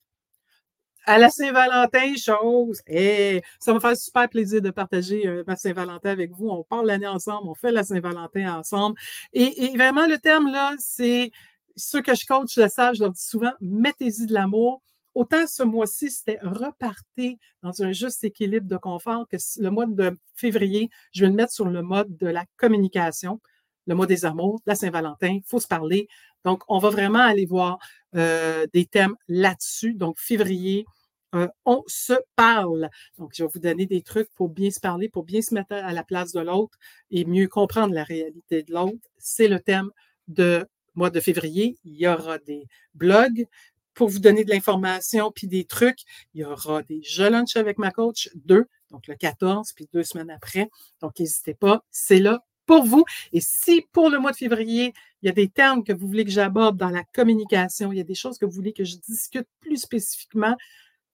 À 1.05 1.17
la 1.17 1.29
Saint-Valentin, 1.29 2.15
chose. 2.15 2.81
Et 2.87 3.41
ça 3.59 3.73
me 3.73 3.79
fait 3.79 3.95
super 3.95 4.29
plaisir 4.29 4.61
de 4.61 4.69
partager 4.69 5.25
euh, 5.25 5.43
ma 5.47 5.55
Saint-Valentin 5.55 6.09
avec 6.09 6.31
vous. 6.31 6.49
On 6.49 6.63
parle 6.63 6.85
l'année 6.87 7.07
ensemble, 7.07 7.49
on 7.49 7.55
fait 7.55 7.71
la 7.71 7.83
Saint-Valentin 7.83 8.59
ensemble. 8.59 8.99
Et, 9.33 9.71
vraiment, 9.75 10.05
le 10.05 10.19
terme 10.19 10.51
là, 10.51 10.75
c'est 10.77 11.31
ceux 11.75 12.01
que 12.01 12.13
je 12.13 12.25
coach, 12.25 12.55
le 12.57 12.67
savent, 12.67 12.95
je 12.95 12.99
leur 12.99 13.11
dis 13.11 13.23
souvent, 13.23 13.53
mettez-y 13.61 14.27
de 14.27 14.33
l'amour. 14.33 14.81
Autant 15.13 15.45
ce 15.45 15.63
mois-ci, 15.63 16.09
c'était 16.09 16.39
repartir 16.41 17.35
dans 17.63 17.83
un 17.83 17.91
juste 17.91 18.23
équilibre 18.23 18.67
de 18.67 18.77
confort 18.77 19.27
que 19.27 19.37
le 19.59 19.69
mois 19.69 19.85
de 19.85 20.17
février, 20.35 20.89
je 21.13 21.21
vais 21.21 21.29
le 21.29 21.35
mettre 21.35 21.51
sur 21.51 21.65
le 21.65 21.81
mode 21.81 22.15
de 22.17 22.27
la 22.27 22.45
communication, 22.57 23.41
le 23.87 23.95
mois 23.95 24.07
des 24.07 24.25
amours, 24.25 24.61
la 24.65 24.75
Saint-Valentin, 24.75 25.29
il 25.29 25.43
faut 25.45 25.59
se 25.59 25.67
parler. 25.67 26.07
Donc, 26.45 26.63
on 26.67 26.79
va 26.79 26.89
vraiment 26.89 27.19
aller 27.19 27.45
voir 27.45 27.77
euh, 28.15 28.65
des 28.73 28.85
thèmes 28.85 29.15
là-dessus. 29.27 29.93
Donc, 29.95 30.17
février, 30.17 30.85
euh, 31.35 31.47
on 31.65 31.83
se 31.87 32.13
parle. 32.35 32.89
Donc, 33.17 33.31
je 33.33 33.43
vais 33.43 33.49
vous 33.53 33.59
donner 33.59 33.85
des 33.85 34.01
trucs 34.01 34.29
pour 34.35 34.49
bien 34.49 34.71
se 34.71 34.79
parler, 34.79 35.09
pour 35.09 35.23
bien 35.23 35.41
se 35.41 35.53
mettre 35.53 35.73
à 35.73 35.93
la 35.93 36.03
place 36.03 36.31
de 36.31 36.41
l'autre 36.41 36.77
et 37.09 37.25
mieux 37.25 37.47
comprendre 37.47 37.93
la 37.93 38.03
réalité 38.03 38.63
de 38.63 38.73
l'autre. 38.73 39.07
C'est 39.17 39.47
le 39.47 39.59
thème 39.59 39.89
de 40.27 40.65
mois 40.95 41.09
de 41.09 41.19
février. 41.19 41.77
Il 41.83 41.95
y 41.95 42.07
aura 42.07 42.37
des 42.37 42.67
blogs, 42.93 43.45
pour 43.93 44.09
vous 44.09 44.19
donner 44.19 44.43
de 44.43 44.49
l'information 44.49 45.31
puis 45.31 45.47
des 45.47 45.65
trucs. 45.65 45.99
Il 46.33 46.41
y 46.41 46.45
aura 46.45 46.83
des 46.83 47.01
Je 47.03 47.23
lunch 47.23 47.55
avec 47.55 47.77
ma 47.77 47.91
coach, 47.91 48.29
deux, 48.35 48.67
donc 48.89 49.07
le 49.07 49.15
14, 49.15 49.73
puis 49.73 49.89
deux 49.93 50.03
semaines 50.03 50.29
après. 50.29 50.69
Donc, 51.01 51.19
n'hésitez 51.19 51.53
pas, 51.53 51.83
c'est 51.91 52.19
là 52.19 52.43
pour 52.65 52.83
vous. 52.83 53.03
Et 53.33 53.41
si 53.41 53.85
pour 53.91 54.09
le 54.09 54.19
mois 54.19 54.31
de 54.31 54.37
février, 54.37 54.93
il 55.21 55.27
y 55.27 55.29
a 55.29 55.33
des 55.33 55.49
termes 55.49 55.83
que 55.83 55.93
vous 55.93 56.07
voulez 56.07 56.25
que 56.25 56.31
j'aborde 56.31 56.77
dans 56.77 56.89
la 56.89 57.03
communication, 57.03 57.91
il 57.91 57.97
y 57.97 58.01
a 58.01 58.05
des 58.05 58.15
choses 58.15 58.37
que 58.37 58.45
vous 58.45 58.51
voulez 58.51 58.73
que 58.73 58.83
je 58.83 58.97
discute 58.97 59.47
plus 59.59 59.77
spécifiquement, 59.77 60.55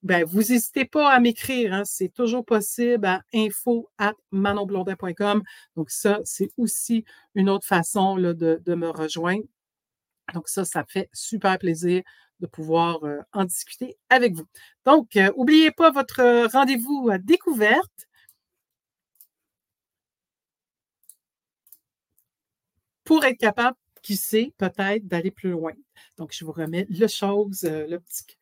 ben, 0.03 0.23
vous 0.23 0.39
n'hésitez 0.39 0.85
pas 0.85 1.11
à 1.11 1.19
m'écrire. 1.19 1.73
Hein. 1.73 1.83
c'est 1.85 2.13
toujours 2.13 2.45
possible 2.45 3.05
à 3.05 3.23
info 3.33 3.89
at 3.97 4.13
manonblondin.com. 4.31 5.41
Donc, 5.75 5.89
ça, 5.89 6.19
c'est 6.23 6.49
aussi 6.57 7.03
une 7.35 7.49
autre 7.49 7.65
façon 7.65 8.15
là, 8.15 8.33
de, 8.33 8.61
de 8.63 8.75
me 8.75 8.89
rejoindre. 8.89 9.43
Donc, 10.33 10.47
ça, 10.49 10.65
ça 10.65 10.83
fait 10.87 11.09
super 11.13 11.57
plaisir 11.57 12.03
de 12.39 12.47
pouvoir 12.47 13.03
euh, 13.03 13.19
en 13.33 13.45
discuter 13.45 13.97
avec 14.09 14.33
vous. 14.33 14.47
Donc, 14.85 15.15
n'oubliez 15.15 15.69
euh, 15.69 15.71
pas 15.75 15.91
votre 15.91 16.47
rendez-vous 16.51 17.09
à 17.11 17.17
découverte. 17.17 18.07
Pour 23.03 23.23
être 23.25 23.37
capable, 23.39 23.77
qui 24.01 24.15
sait, 24.17 24.53
peut-être 24.57 25.07
d'aller 25.07 25.31
plus 25.31 25.49
loin. 25.51 25.73
Donc, 26.17 26.31
je 26.33 26.45
vous 26.45 26.51
remets 26.51 26.87
le 26.89 27.07
chose, 27.07 27.63
euh, 27.65 27.87
le 27.87 27.99
petit 27.99 28.36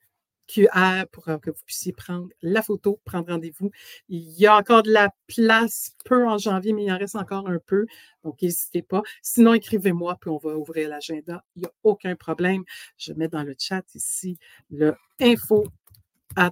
QR 0.47 1.05
pour 1.11 1.25
que 1.25 1.49
vous 1.49 1.63
puissiez 1.65 1.93
prendre 1.93 2.29
la 2.41 2.61
photo, 2.61 2.99
prendre 3.05 3.31
rendez-vous. 3.31 3.71
Il 4.09 4.21
y 4.39 4.47
a 4.47 4.55
encore 4.55 4.83
de 4.83 4.91
la 4.91 5.09
place, 5.27 5.95
peu 6.05 6.27
en 6.27 6.37
janvier, 6.37 6.73
mais 6.73 6.85
il 6.85 6.91
en 6.91 6.97
reste 6.97 7.15
encore 7.15 7.47
un 7.47 7.59
peu. 7.59 7.85
Donc, 8.23 8.41
n'hésitez 8.41 8.81
pas. 8.81 9.01
Sinon, 9.21 9.53
écrivez-moi, 9.53 10.17
puis 10.19 10.29
on 10.29 10.37
va 10.37 10.55
ouvrir 10.57 10.89
l'agenda. 10.89 11.43
Il 11.55 11.61
n'y 11.61 11.67
a 11.67 11.71
aucun 11.83 12.15
problème. 12.15 12.63
Je 12.97 13.13
mets 13.13 13.27
dans 13.27 13.43
le 13.43 13.55
chat 13.57 13.83
ici 13.95 14.37
le 14.69 14.95
info 15.19 15.65
at 16.35 16.51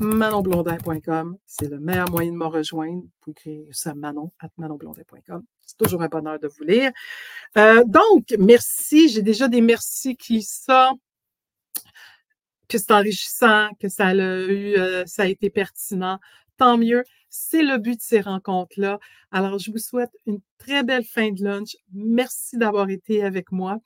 manonblondin.com. 0.00 1.38
C'est 1.46 1.68
le 1.68 1.78
meilleur 1.78 2.10
moyen 2.10 2.32
de 2.32 2.36
me 2.36 2.46
rejoindre. 2.46 3.02
Vous 3.02 3.10
pouvez 3.20 3.32
écrire 3.32 3.66
ça 3.72 3.94
manon 3.94 4.32
at 4.40 4.50
manonblondin.com. 4.56 5.42
C'est 5.64 5.76
toujours 5.76 6.02
un 6.02 6.08
bonheur 6.08 6.38
de 6.38 6.48
vous 6.48 6.64
lire. 6.64 6.92
Euh, 7.56 7.82
donc, 7.84 8.34
merci. 8.38 9.08
J'ai 9.08 9.22
déjà 9.22 9.48
des 9.48 9.60
merci 9.60 10.16
qui 10.16 10.42
sortent 10.42 11.00
que 12.68 12.78
c'est 12.78 12.92
enrichissant, 12.92 13.68
que 13.80 13.88
ça 13.88 14.08
a 14.08 14.14
eu, 14.14 14.76
euh, 14.76 15.04
ça 15.06 15.22
a 15.22 15.26
été 15.26 15.50
pertinent, 15.50 16.18
tant 16.56 16.78
mieux. 16.78 17.04
C'est 17.28 17.62
le 17.62 17.78
but 17.78 17.96
de 17.96 18.02
ces 18.02 18.20
rencontres-là. 18.20 18.98
Alors, 19.30 19.58
je 19.58 19.70
vous 19.70 19.78
souhaite 19.78 20.12
une 20.26 20.40
très 20.58 20.82
belle 20.82 21.04
fin 21.04 21.30
de 21.30 21.44
lunch. 21.44 21.76
Merci 21.92 22.56
d'avoir 22.56 22.88
été 22.88 23.22
avec 23.22 23.52
moi 23.52 23.78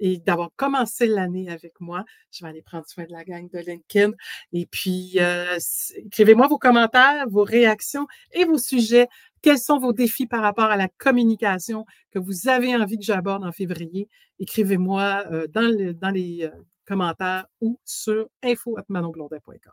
et 0.00 0.18
d'avoir 0.18 0.50
commencé 0.56 1.06
l'année 1.06 1.50
avec 1.50 1.80
moi. 1.80 2.04
Je 2.30 2.44
vais 2.44 2.50
aller 2.50 2.62
prendre 2.62 2.86
soin 2.86 3.04
de 3.04 3.12
la 3.12 3.24
gang 3.24 3.48
de 3.50 3.58
LinkedIn. 3.58 4.12
Et 4.52 4.66
puis, 4.66 5.14
euh, 5.16 5.58
écrivez-moi 5.96 6.46
vos 6.48 6.58
commentaires, 6.58 7.26
vos 7.28 7.44
réactions 7.44 8.06
et 8.32 8.44
vos 8.44 8.58
sujets. 8.58 9.08
Quels 9.42 9.58
sont 9.58 9.78
vos 9.78 9.92
défis 9.92 10.26
par 10.26 10.42
rapport 10.42 10.66
à 10.66 10.76
la 10.76 10.88
communication 10.88 11.84
que 12.10 12.18
vous 12.18 12.48
avez 12.48 12.74
envie 12.76 12.98
que 12.98 13.04
j'aborde 13.04 13.44
en 13.44 13.52
février? 13.52 14.08
Écrivez-moi 14.38 15.24
euh, 15.30 15.46
dans, 15.48 15.62
le, 15.62 15.94
dans 15.94 16.10
les 16.10 16.48
commentaires 16.88 17.46
ou 17.60 17.78
sur 17.84 18.28
info.manonblondin.com. 18.42 19.72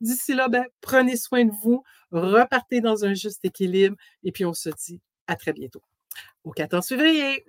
D'ici 0.00 0.34
là, 0.34 0.48
ben, 0.48 0.64
prenez 0.80 1.16
soin 1.16 1.44
de 1.44 1.52
vous, 1.62 1.84
repartez 2.10 2.80
dans 2.80 3.04
un 3.04 3.14
juste 3.14 3.44
équilibre 3.44 3.96
et 4.24 4.32
puis 4.32 4.44
on 4.44 4.52
se 4.52 4.70
dit 4.70 5.00
à 5.26 5.36
très 5.36 5.52
bientôt. 5.52 5.82
Au 6.44 6.50
14 6.50 6.86
février. 6.86 7.44